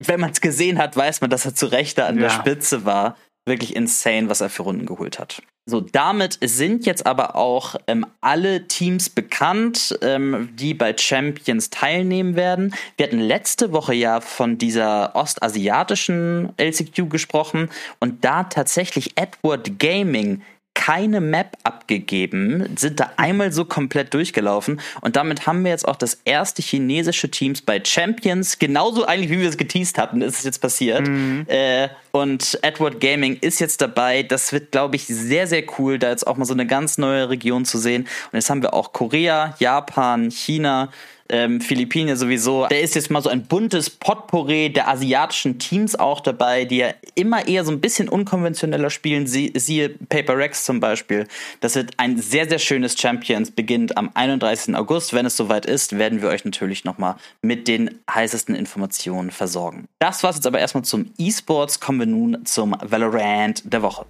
wenn 0.00 0.20
man 0.20 0.30
es 0.30 0.40
gesehen 0.40 0.78
hat, 0.78 0.96
weiß 0.96 1.20
man, 1.20 1.30
dass 1.30 1.44
er 1.44 1.54
zu 1.54 1.66
Recht 1.66 1.98
da 1.98 2.06
an 2.06 2.16
ja. 2.16 2.22
der 2.22 2.30
Spitze 2.30 2.84
war. 2.84 3.16
Wirklich 3.48 3.74
insane, 3.74 4.28
was 4.28 4.40
er 4.40 4.50
für 4.50 4.62
Runden 4.62 4.86
geholt 4.86 5.18
hat. 5.18 5.42
So, 5.66 5.82
damit 5.82 6.38
sind 6.40 6.86
jetzt 6.86 7.04
aber 7.04 7.36
auch 7.36 7.76
ähm, 7.86 8.06
alle 8.22 8.68
Teams 8.68 9.10
bekannt, 9.10 9.98
ähm, 10.00 10.48
die 10.54 10.72
bei 10.72 10.96
Champions 10.96 11.68
teilnehmen 11.68 12.36
werden. 12.36 12.74
Wir 12.96 13.06
hatten 13.06 13.20
letzte 13.20 13.70
Woche 13.70 13.92
ja 13.92 14.22
von 14.22 14.56
dieser 14.56 15.14
ostasiatischen 15.14 16.54
LCQ 16.56 17.10
gesprochen 17.10 17.68
und 18.00 18.24
da 18.24 18.44
tatsächlich 18.44 19.12
Edward 19.16 19.78
Gaming 19.78 20.40
keine 20.72 21.20
Map 21.20 21.58
abgegeben, 21.64 22.76
sind 22.76 23.00
da 23.00 23.10
einmal 23.16 23.52
so 23.52 23.64
komplett 23.64 24.14
durchgelaufen 24.14 24.80
und 25.00 25.16
damit 25.16 25.46
haben 25.46 25.64
wir 25.64 25.72
jetzt 25.72 25.86
auch 25.86 25.96
das 25.96 26.20
erste 26.24 26.62
chinesische 26.62 27.30
Teams 27.30 27.60
bei 27.62 27.82
Champions, 27.84 28.58
genauso 28.58 29.04
eigentlich 29.04 29.28
wie 29.30 29.40
wir 29.40 29.48
es 29.48 29.58
geteased 29.58 29.98
hatten, 29.98 30.22
ist 30.22 30.38
es 30.38 30.44
jetzt 30.44 30.60
passiert. 30.60 31.06
Mhm. 31.06 31.44
Äh, 31.48 31.88
und 32.12 32.58
Edward 32.62 33.00
Gaming 33.00 33.38
ist 33.40 33.58
jetzt 33.60 33.80
dabei. 33.80 34.22
Das 34.22 34.52
wird, 34.52 34.72
glaube 34.72 34.96
ich, 34.96 35.06
sehr, 35.06 35.46
sehr 35.46 35.64
cool, 35.78 35.98
da 35.98 36.10
jetzt 36.10 36.26
auch 36.26 36.36
mal 36.36 36.44
so 36.44 36.54
eine 36.54 36.66
ganz 36.66 36.98
neue 36.98 37.28
Region 37.28 37.64
zu 37.64 37.78
sehen. 37.78 38.02
Und 38.02 38.34
jetzt 38.34 38.50
haben 38.50 38.62
wir 38.62 38.74
auch 38.74 38.92
Korea, 38.92 39.54
Japan, 39.58 40.30
China, 40.30 40.90
ähm, 41.28 41.60
Philippinen 41.60 42.16
sowieso. 42.16 42.66
Da 42.68 42.76
ist 42.76 42.94
jetzt 42.94 43.10
mal 43.10 43.22
so 43.22 43.28
ein 43.28 43.44
buntes 43.44 43.90
Potpourri 43.90 44.72
der 44.72 44.88
asiatischen 44.88 45.58
Teams 45.58 45.94
auch 45.94 46.20
dabei, 46.20 46.64
die 46.64 46.78
ja 46.78 46.94
immer 47.14 47.46
eher 47.46 47.64
so 47.64 47.72
ein 47.72 47.80
bisschen 47.80 48.08
unkonventioneller 48.08 48.90
spielen. 48.90 49.26
Sie, 49.26 49.52
siehe 49.54 49.90
Paper 49.90 50.36
Rex 50.36 50.64
zum 50.64 50.80
Beispiel. 50.80 51.26
Das 51.60 51.74
wird 51.74 51.92
ein 51.98 52.18
sehr, 52.18 52.48
sehr 52.48 52.58
schönes 52.58 52.98
Champions, 52.98 53.50
beginnt 53.50 53.96
am 53.96 54.10
31. 54.14 54.74
August. 54.74 55.12
Wenn 55.12 55.26
es 55.26 55.36
soweit 55.36 55.66
ist, 55.66 55.98
werden 55.98 56.22
wir 56.22 56.28
euch 56.28 56.44
natürlich 56.44 56.84
nochmal 56.84 57.16
mit 57.42 57.68
den 57.68 58.00
heißesten 58.12 58.54
Informationen 58.54 59.30
versorgen. 59.30 59.88
Das 59.98 60.22
war's 60.22 60.36
jetzt 60.36 60.46
aber 60.46 60.58
erstmal 60.58 60.84
zum 60.84 61.12
E-Sports. 61.18 61.80
Kommen 61.80 61.97
wir 61.98 62.06
nun 62.06 62.44
zum 62.44 62.76
Valorant 62.80 63.62
der 63.64 63.82
Woche. 63.82 64.06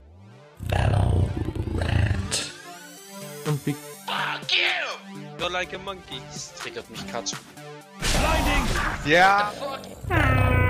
Valorant. 0.69 2.53
Und 3.47 3.65
Big 3.65 3.77
Fuck 4.07 4.53
you! 4.53 5.39
You're 5.39 5.51
like 5.51 5.75
a 5.75 5.79
monkey. 5.79 6.21
Das 6.33 6.55
triggert 6.55 6.89
mich 6.91 7.01
schon. 7.11 7.39
Blinding! 7.99 8.67
Ja. 9.05 9.53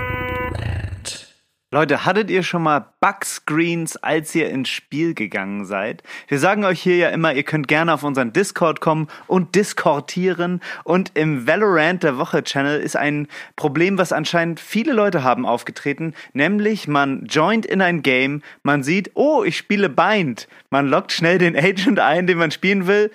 Leute, 1.70 2.06
hattet 2.06 2.30
ihr 2.30 2.42
schon 2.42 2.62
mal 2.62 2.94
Bugscreens, 3.00 3.98
als 3.98 4.34
ihr 4.34 4.48
ins 4.48 4.70
Spiel 4.70 5.12
gegangen 5.12 5.66
seid? 5.66 6.02
Wir 6.26 6.38
sagen 6.38 6.64
euch 6.64 6.80
hier 6.80 6.96
ja 6.96 7.10
immer, 7.10 7.34
ihr 7.34 7.42
könnt 7.42 7.68
gerne 7.68 7.92
auf 7.92 8.04
unseren 8.04 8.32
Discord 8.32 8.80
kommen 8.80 9.08
und 9.26 9.54
diskortieren. 9.54 10.62
Und 10.84 11.10
im 11.12 11.46
Valorant 11.46 12.04
der 12.04 12.16
Woche 12.16 12.42
Channel 12.42 12.80
ist 12.80 12.96
ein 12.96 13.28
Problem, 13.54 13.98
was 13.98 14.14
anscheinend 14.14 14.60
viele 14.60 14.94
Leute 14.94 15.24
haben 15.24 15.44
aufgetreten, 15.44 16.14
nämlich 16.32 16.88
man 16.88 17.26
joint 17.26 17.66
in 17.66 17.82
ein 17.82 18.00
Game, 18.00 18.40
man 18.62 18.82
sieht, 18.82 19.10
oh, 19.12 19.44
ich 19.44 19.58
spiele 19.58 19.90
Bind. 19.90 20.48
Man 20.70 20.88
lockt 20.88 21.12
schnell 21.12 21.36
den 21.36 21.54
Agent 21.54 22.00
ein, 22.00 22.26
den 22.26 22.38
man 22.38 22.50
spielen 22.50 22.86
will 22.86 23.10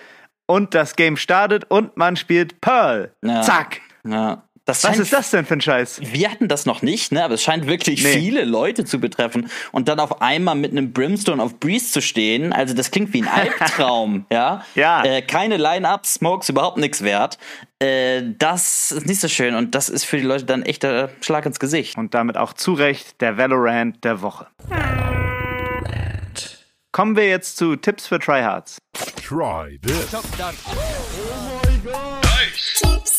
und 0.46 0.76
das 0.76 0.96
Game 0.96 1.18
startet 1.18 1.66
und 1.72 1.98
man 1.98 2.18
spielt 2.18 2.62
Pearl. 2.62 3.16
Ja. 3.24 3.42
Zack. 3.42 3.82
Ja. 4.06 4.44
Was 4.66 4.98
ist 4.98 5.12
das 5.12 5.30
denn 5.30 5.46
für 5.46 5.56
ein 5.56 5.62
Scheiß? 5.62 6.00
Wir 6.02 6.32
hatten 6.32 6.48
das 6.48 6.66
noch 6.66 6.82
nicht, 6.82 7.12
ne? 7.12 7.24
aber 7.24 7.34
es 7.34 7.44
scheint 7.44 7.68
wirklich 7.68 8.02
nee. 8.02 8.14
viele 8.14 8.46
Leute 8.46 8.86
zu 8.86 9.00
betreffen. 9.00 9.50
Und 9.74 9.90
dann 9.90 10.00
auf 10.00 10.22
einmal 10.22 10.56
mit 10.56 10.72
einem 10.72 10.94
Brimstone 10.94 11.44
auf 11.44 11.60
Breeze 11.60 11.92
zu 11.92 12.02
stehen, 12.02 12.54
also 12.54 12.74
das 12.74 12.90
klingt 12.90 13.14
wie 13.14 13.24
ein 13.24 13.28
Albtraum, 13.60 14.26
ja? 14.32 14.64
Ja. 14.76 15.04
Äh, 15.04 15.22
keine 15.22 15.58
Line-Ups, 15.58 16.16
Smokes, 16.16 16.48
überhaupt 16.48 16.78
nichts 16.78 17.04
wert. 17.04 17.38
Äh, 17.80 18.22
das 18.38 18.94
ist 18.94 19.06
nicht 19.06 19.20
so 19.20 19.28
schön 19.28 19.56
und 19.56 19.76
das 19.76 19.90
ist 19.90 20.06
für 20.06 20.18
die 20.18 20.24
Leute 20.24 20.46
dann 20.46 20.64
echt 20.64 20.84
der 20.84 21.10
Schlag 21.20 21.46
ins 21.46 21.60
Gesicht. 21.60 21.98
Und 21.98 22.14
damit 22.14 22.38
auch 22.38 22.54
zu 22.54 22.74
Recht 22.74 23.20
der 23.20 23.38
Valorant 23.38 24.02
der 24.06 24.22
Woche. 24.22 24.48
Kommen 26.94 27.18
wir 27.18 27.28
jetzt 27.28 27.58
zu 27.58 27.76
Tipps 27.76 28.08
für 28.08 28.20
Tryhards. 28.20 28.78
Try 29.22 29.80
this. 29.82 30.14
Oh 30.14 30.22
my 31.66 31.78
god. 31.84 32.24
Nice. 32.24 33.13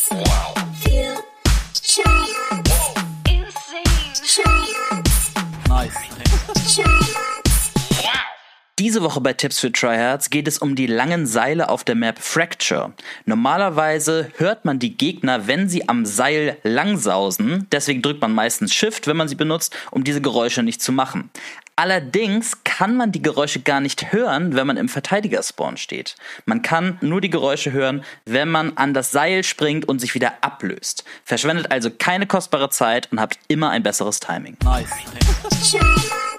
Diese 8.85 9.01
Woche 9.01 9.19
bei 9.19 9.33
Tipps 9.33 9.59
für 9.59 9.71
Tryhards 9.71 10.29
geht 10.29 10.47
es 10.47 10.59
um 10.59 10.75
die 10.75 10.85
langen 10.85 11.25
Seile 11.25 11.69
auf 11.69 11.83
der 11.83 11.95
Map 11.95 12.19
Fracture. 12.19 12.93
Normalerweise 13.25 14.31
hört 14.37 14.63
man 14.63 14.77
die 14.77 14.95
Gegner, 14.95 15.47
wenn 15.47 15.67
sie 15.67 15.89
am 15.89 16.05
Seil 16.05 16.57
langsausen. 16.61 17.65
Deswegen 17.71 18.03
drückt 18.03 18.21
man 18.21 18.31
meistens 18.31 18.75
Shift, 18.75 19.07
wenn 19.07 19.17
man 19.17 19.27
sie 19.27 19.33
benutzt, 19.33 19.75
um 19.89 20.03
diese 20.03 20.21
Geräusche 20.21 20.61
nicht 20.61 20.83
zu 20.83 20.91
machen. 20.91 21.31
Allerdings 21.75 22.63
kann 22.63 22.95
man 22.95 23.11
die 23.11 23.23
Geräusche 23.23 23.59
gar 23.59 23.79
nicht 23.81 24.13
hören, 24.13 24.55
wenn 24.55 24.67
man 24.67 24.77
im 24.77 24.87
Verteidigerspawn 24.87 25.77
steht. 25.77 26.15
Man 26.45 26.61
kann 26.61 26.99
nur 27.01 27.21
die 27.21 27.31
Geräusche 27.31 27.71
hören, 27.71 28.03
wenn 28.25 28.51
man 28.51 28.77
an 28.77 28.93
das 28.93 29.09
Seil 29.09 29.43
springt 29.43 29.87
und 29.87 29.97
sich 29.97 30.13
wieder 30.13 30.33
ablöst. 30.41 31.05
Verschwendet 31.23 31.71
also 31.71 31.89
keine 31.89 32.27
kostbare 32.27 32.69
Zeit 32.69 33.11
und 33.11 33.19
habt 33.19 33.39
immer 33.47 33.71
ein 33.71 33.81
besseres 33.81 34.19
Timing. 34.19 34.57
Nice. 34.63 34.91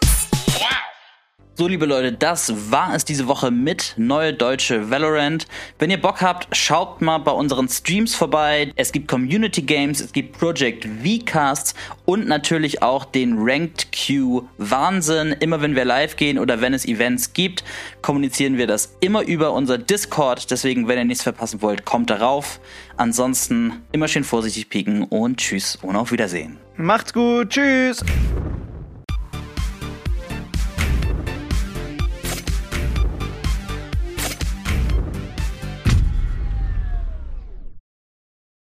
So, 1.59 1.69
liebe 1.69 1.87
Leute, 1.87 2.13
das 2.13 2.71
war 2.71 2.95
es 2.95 3.07
diese 3.07 3.29
Woche 3.29 3.51
mit 3.51 3.95
Neue 3.97 4.35
Deutsche 4.35 4.91
Valorant. 4.91 5.47
Wenn 5.79 5.89
ihr 5.89 5.99
Bock 5.99 6.21
habt, 6.21 6.55
schaut 6.55 7.01
mal 7.01 7.17
bei 7.17 7.31
unseren 7.31 7.67
Streams 7.67 8.15
vorbei. 8.15 8.71
Es 8.77 8.93
gibt 8.93 9.09
Community 9.09 9.63
Games, 9.63 10.03
es 10.03 10.13
gibt 10.13 10.39
Project 10.39 10.85
V-Casts 10.85 11.75
und 12.05 12.29
natürlich 12.29 12.83
auch 12.83 13.07
den 13.07 13.37
Ranked 13.39 13.89
Q 13.91 14.43
Wahnsinn. 14.59 15.35
Immer 15.41 15.63
wenn 15.63 15.75
wir 15.75 15.87
live 15.87 16.17
gehen 16.17 16.39
oder 16.39 16.61
wenn 16.61 16.75
es 16.75 16.85
Events 16.85 17.33
gibt, 17.33 17.65
kommunizieren 18.03 18.59
wir 18.59 18.67
das 18.67 18.95
immer 19.01 19.23
über 19.23 19.55
unser 19.55 19.79
Discord. 19.79 20.51
Deswegen, 20.51 20.89
wenn 20.89 20.99
ihr 20.99 21.07
nichts 21.07 21.23
verpassen 21.23 21.63
wollt, 21.63 21.87
kommt 21.87 22.11
darauf. 22.11 22.61
Ansonsten 22.99 23.81
immer 23.93 24.09
schön 24.09 24.25
vorsichtig 24.25 24.69
pieken 24.69 25.05
und 25.05 25.39
tschüss 25.39 25.77
und 25.81 25.97
auf 25.97 26.13
Wiedersehen. 26.13 26.59
Macht's 26.77 27.15
gut, 27.15 27.49
tschüss. 27.49 28.05